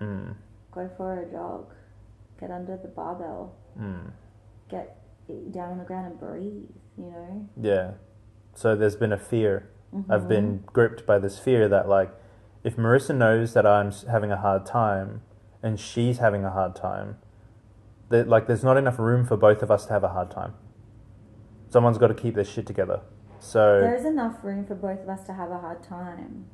Mm. 0.00 0.34
Go 0.72 0.90
for 0.96 1.18
a 1.20 1.30
jog. 1.30 1.72
Get 2.40 2.50
under 2.50 2.76
the 2.76 2.88
barbell. 2.88 3.54
Mm. 3.80 4.12
Get 4.70 4.96
down 5.50 5.72
on 5.72 5.78
the 5.78 5.84
ground 5.84 6.06
and 6.06 6.20
breathe. 6.20 6.68
You 6.98 7.06
know. 7.10 7.48
Yeah. 7.60 7.92
So 8.54 8.74
there's 8.76 8.96
been 8.96 9.12
a 9.12 9.18
fear. 9.18 9.70
I've 10.10 10.24
Mhm. 10.24 10.28
been 10.28 10.62
gripped 10.66 11.06
by 11.06 11.18
this 11.18 11.38
fear 11.38 11.68
that 11.68 11.88
like, 11.88 12.10
if 12.62 12.76
Marissa 12.76 13.16
knows 13.16 13.54
that 13.54 13.64
I'm 13.66 13.90
having 14.10 14.30
a 14.30 14.36
hard 14.36 14.66
time, 14.66 15.22
and 15.62 15.80
she's 15.80 16.18
having 16.18 16.44
a 16.44 16.50
hard 16.50 16.74
time, 16.76 17.16
that 18.10 18.28
like 18.28 18.46
there's 18.46 18.62
not 18.64 18.76
enough 18.76 18.98
room 18.98 19.24
for 19.24 19.36
both 19.36 19.62
of 19.62 19.70
us 19.70 19.86
to 19.86 19.92
have 19.94 20.04
a 20.04 20.08
hard 20.08 20.30
time. 20.30 20.54
Someone's 21.70 21.98
got 21.98 22.08
to 22.08 22.14
keep 22.14 22.34
their 22.34 22.44
shit 22.44 22.66
together. 22.66 23.00
So 23.40 23.80
There 23.80 23.94
is 23.94 24.04
enough 24.04 24.42
room 24.42 24.66
for 24.66 24.74
both 24.74 25.00
of 25.00 25.08
us 25.08 25.24
to 25.26 25.32
have 25.32 25.50
a 25.50 25.58
hard 25.58 25.82
time 25.82 26.46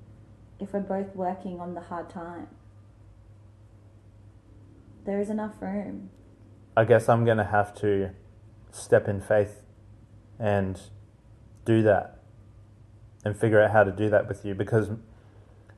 if 0.59 0.73
we're 0.73 0.81
both 0.81 1.15
working 1.15 1.61
on 1.61 1.75
the 1.75 1.81
hard 1.81 2.11
time. 2.11 2.49
There 5.05 5.21
is 5.21 5.31
enough 5.31 5.61
room. 5.61 6.11
I 6.77 6.85
guess 6.85 7.09
I'm 7.09 7.25
going 7.25 7.39
to 7.39 7.45
have 7.45 7.75
to 7.77 8.11
step 8.71 9.09
in 9.09 9.21
faith 9.21 9.63
and 10.39 10.81
do 11.65 11.83
that 11.83 12.19
and 13.25 13.37
figure 13.37 13.63
out 13.63 13.71
how 13.71 13.85
to 13.85 13.93
do 13.93 14.11
that 14.11 14.29
with 14.29 14.45
you 14.45 14.55
because 14.55 14.91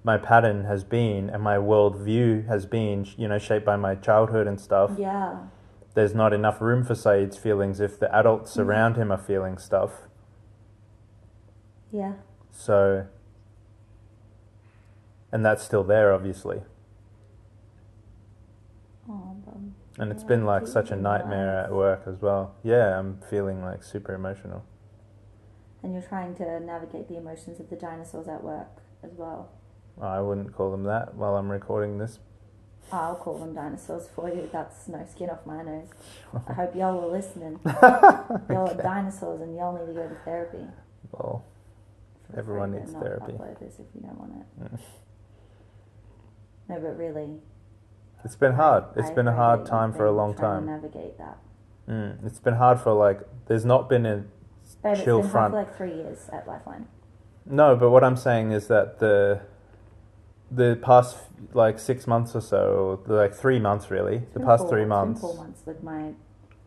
my 0.02 0.16
pattern 0.16 0.64
has 0.64 0.84
been 0.84 1.28
and 1.28 1.42
my 1.42 1.56
worldview 1.56 2.46
has 2.46 2.64
been, 2.66 3.06
you 3.16 3.28
know, 3.28 3.38
shaped 3.38 3.66
by 3.66 3.76
my 3.76 3.94
childhood 3.94 4.46
and 4.46 4.60
stuff. 4.60 4.92
Yeah. 4.98 5.38
There's 5.96 6.14
not 6.14 6.34
enough 6.34 6.60
room 6.60 6.84
for 6.84 6.94
Said's 6.94 7.38
feelings 7.38 7.80
if 7.80 7.98
the 7.98 8.14
adults 8.14 8.50
mm-hmm. 8.52 8.60
around 8.60 8.96
him 8.96 9.10
are 9.10 9.16
feeling 9.16 9.56
stuff. 9.56 9.92
Yeah. 11.90 12.12
So, 12.50 13.06
and 15.32 15.42
that's 15.42 15.62
still 15.64 15.84
there, 15.84 16.12
obviously. 16.12 16.60
Oh. 19.08 19.36
And 19.98 20.12
it's 20.12 20.22
Yeah, 20.22 20.28
been 20.28 20.44
like 20.44 20.66
such 20.66 20.90
a 20.90 20.96
nightmare 20.96 21.60
at 21.60 21.72
work 21.72 22.02
as 22.06 22.20
well. 22.20 22.54
Yeah, 22.62 22.98
I'm 22.98 23.18
feeling 23.30 23.62
like 23.62 23.82
super 23.82 24.14
emotional. 24.14 24.66
And 25.82 25.94
you're 25.94 26.02
trying 26.02 26.34
to 26.34 26.60
navigate 26.60 27.08
the 27.08 27.16
emotions 27.16 27.58
of 27.58 27.70
the 27.70 27.76
dinosaurs 27.76 28.28
at 28.28 28.44
work 28.44 28.82
as 29.02 29.12
well. 29.14 29.48
I 29.98 30.20
wouldn't 30.20 30.52
call 30.54 30.70
them 30.70 30.82
that 30.82 31.14
while 31.14 31.36
I'm 31.36 31.50
recording 31.50 31.96
this. 31.96 32.18
I'll 32.92 33.16
call 33.16 33.38
them 33.38 33.54
dinosaurs 33.54 34.08
for 34.14 34.28
you. 34.28 34.48
That's 34.52 34.86
no 34.88 35.04
skin 35.10 35.30
off 35.30 35.44
my 35.44 35.62
nose. 35.62 35.88
I 36.48 36.52
hope 36.52 36.74
y'all 36.76 37.00
were 37.00 37.16
listening. 37.16 37.58
Y'all 37.64 38.68
are 38.70 38.80
dinosaurs 38.80 39.40
and 39.40 39.56
y'all 39.56 39.76
need 39.76 39.92
to 39.92 39.92
go 39.92 40.08
to 40.08 40.14
therapy. 40.24 40.64
Well, 41.10 41.44
Feel 42.30 42.38
Everyone 42.38 42.72
needs 42.72 42.92
not 42.92 43.02
therapy. 43.02 43.32
Upload 43.32 43.58
this 43.58 43.74
if 43.74 43.86
you 43.94 44.02
don't 44.02 44.18
want 44.18 44.32
it. 44.32 44.64
Mm. 44.64 44.80
No, 46.68 46.80
but 46.80 46.96
really, 46.98 47.38
it's 48.24 48.36
been 48.36 48.54
hard. 48.54 48.84
It's 48.96 49.10
I 49.10 49.14
been 49.14 49.28
a 49.28 49.34
hard 49.34 49.66
time 49.66 49.92
for 49.92 50.06
a 50.06 50.12
long 50.12 50.34
time. 50.34 50.66
To 50.66 50.72
navigate 50.72 51.18
that. 51.18 51.38
Mm. 51.88 52.26
It's 52.26 52.40
been 52.40 52.54
hard 52.54 52.80
for 52.80 52.92
like. 52.92 53.20
There's 53.46 53.64
not 53.64 53.88
been 53.88 54.04
a 54.06 54.24
Babe, 54.82 55.04
chill 55.04 55.18
it's 55.18 55.26
been 55.26 55.30
front. 55.32 55.54
hard 55.54 55.66
for 55.66 55.70
like 55.70 55.76
three 55.76 55.94
years 55.94 56.28
at 56.32 56.46
Lifeline. 56.48 56.86
No, 57.44 57.76
but 57.76 57.90
what 57.90 58.02
I'm 58.02 58.16
saying 58.16 58.50
is 58.50 58.66
that 58.66 58.98
the 58.98 59.40
the 60.50 60.78
past 60.82 61.16
like 61.52 61.78
six 61.78 62.06
months 62.06 62.34
or 62.34 62.40
so, 62.40 63.00
like 63.06 63.34
three 63.34 63.58
months 63.58 63.90
really, 63.90 64.22
the 64.34 64.40
past 64.40 64.68
three 64.68 64.84
months, 64.84 65.20
four 65.20 65.34
months 65.36 65.62
with 65.66 65.82
my 65.82 66.12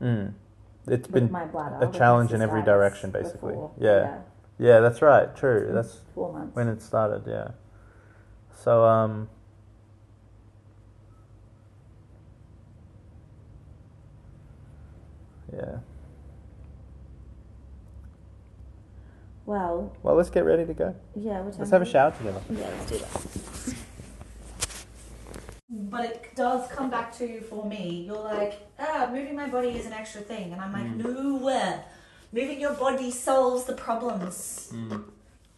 mm, 0.01 0.33
it's 0.87 1.07
with 1.07 1.11
been 1.13 1.31
my 1.31 1.45
bladder. 1.45 1.87
a 1.87 1.91
challenge 1.91 2.33
in 2.33 2.41
every 2.41 2.61
direction, 2.61 3.11
basically. 3.11 3.53
before. 3.53 3.71
Yeah. 3.79 4.19
yeah, 4.57 4.79
that's 4.79 5.01
right, 5.01 5.35
true. 5.35 5.65
yeah. 5.67 5.73
That's 5.73 5.99
four 6.13 6.31
months. 6.33 6.55
when 6.55 6.67
it 6.67 6.81
started. 6.81 7.23
Yeah. 7.27 7.51
So 8.63 8.83
um. 8.83 9.29
Yeah. 15.51 15.77
well, 19.45 19.91
Well, 20.03 20.15
let's 20.15 20.29
get 20.29 20.45
ready 20.45 20.65
to 20.65 20.73
go. 20.73 20.95
yeah. 21.15 21.39
Let's 21.39 21.71
have 21.71 21.81
a 21.81 21.85
shower 21.85 22.11
together. 22.11 22.41
Yeah, 22.51 22.67
let's 22.67 22.85
do 22.91 22.97
that. 22.99 23.48
But 25.71 26.05
it 26.05 26.35
does 26.35 26.67
come 26.71 26.89
back 26.89 27.15
to 27.17 27.27
you 27.27 27.41
for 27.41 27.63
me. 27.65 28.03
You're 28.07 28.17
like, 28.23 28.59
ah, 28.79 29.07
moving 29.11 29.35
my 29.35 29.47
body 29.47 29.69
is 29.69 29.85
an 29.85 29.93
extra 29.93 30.21
thing, 30.21 30.51
and 30.51 30.61
I'm 30.61 30.73
like, 30.73 30.83
Mm. 30.85 30.97
no. 31.41 31.83
Moving 32.31 32.59
your 32.59 32.73
body 32.73 33.11
solves 33.11 33.65
the 33.65 33.73
problems. 33.73 34.69
Mm. 34.73 35.03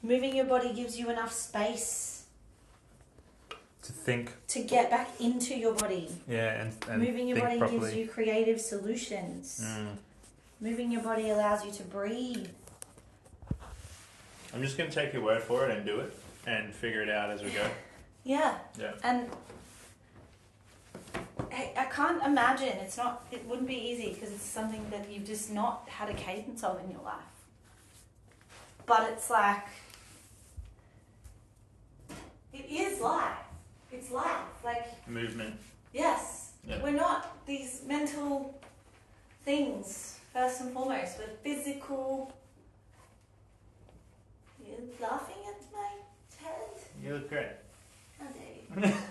Moving 0.02 0.36
your 0.36 0.46
body 0.46 0.74
gives 0.74 0.98
you 1.00 1.10
enough 1.10 1.32
space 1.34 2.24
To 3.84 3.92
think, 3.92 4.32
to 4.48 4.64
get 4.64 4.90
back 4.90 5.10
into 5.20 5.56
your 5.56 5.74
body. 5.74 6.10
yeah, 6.28 6.62
and, 6.62 6.74
and 6.90 7.02
Moving 7.02 7.28
your 7.28 7.40
body 7.40 7.58
properly. 7.58 7.80
gives 7.80 7.96
you 7.96 8.08
creative 8.08 8.60
solutions. 8.62 9.62
Mm. 9.64 9.96
Moving 10.60 10.92
your 10.92 11.02
body 11.04 11.30
allows 11.30 11.66
you 11.66 11.72
to 11.72 11.84
breathe. 11.84 12.48
I'm 14.54 14.62
just 14.62 14.78
gonna 14.78 14.92
take 14.92 15.14
your 15.14 15.24
word 15.24 15.42
for 15.44 15.66
it 15.68 15.76
and 15.76 15.86
do 15.86 16.00
it 16.02 16.14
and 16.46 16.74
figure 16.74 17.02
it 17.02 17.10
out 17.10 17.30
as 17.30 17.42
we 17.42 17.50
go. 17.52 17.66
Yeah. 18.24 18.60
Yeah. 18.80 18.92
And 19.04 19.28
I, 21.52 21.72
I 21.78 21.86
can't 21.86 22.24
imagine 22.26 22.68
it's 22.68 22.98
not. 22.98 23.26
It 23.32 23.46
wouldn't 23.48 23.68
be 23.68 23.76
easy 23.76 24.14
because 24.14 24.32
it's 24.32 24.44
something 24.44 24.86
that 24.90 25.10
you've 25.10 25.26
just 25.26 25.52
not 25.52 25.88
had 25.90 26.10
a 26.10 26.14
cadence 26.14 26.64
of 26.64 26.82
in 26.84 26.92
your 26.92 27.02
life. 27.02 27.16
But 28.86 29.10
it's 29.12 29.30
like 29.30 29.64
it 32.54 32.66
is 32.70 33.00
life. 33.00 33.38
It's 33.92 34.12
life. 34.12 34.46
Like 34.64 35.08
Movement. 35.08 35.56
yes, 35.94 36.52
Yeah. 36.66 36.82
we're 36.84 36.92
not 36.92 37.46
these 37.46 37.82
mental 37.86 38.60
things 39.46 40.20
first 40.34 40.62
and 40.62 40.74
foremost. 40.74 41.18
We're 41.20 41.36
physical. 41.56 42.32
You're 44.66 44.78
laughing 45.10 45.44
at 45.48 45.62
my 45.74 45.90
head. 46.48 46.70
You 47.04 47.14
look 47.16 47.30
great. 47.30 47.48
How 48.20 48.28
dare 48.28 48.88
you? 48.90 48.94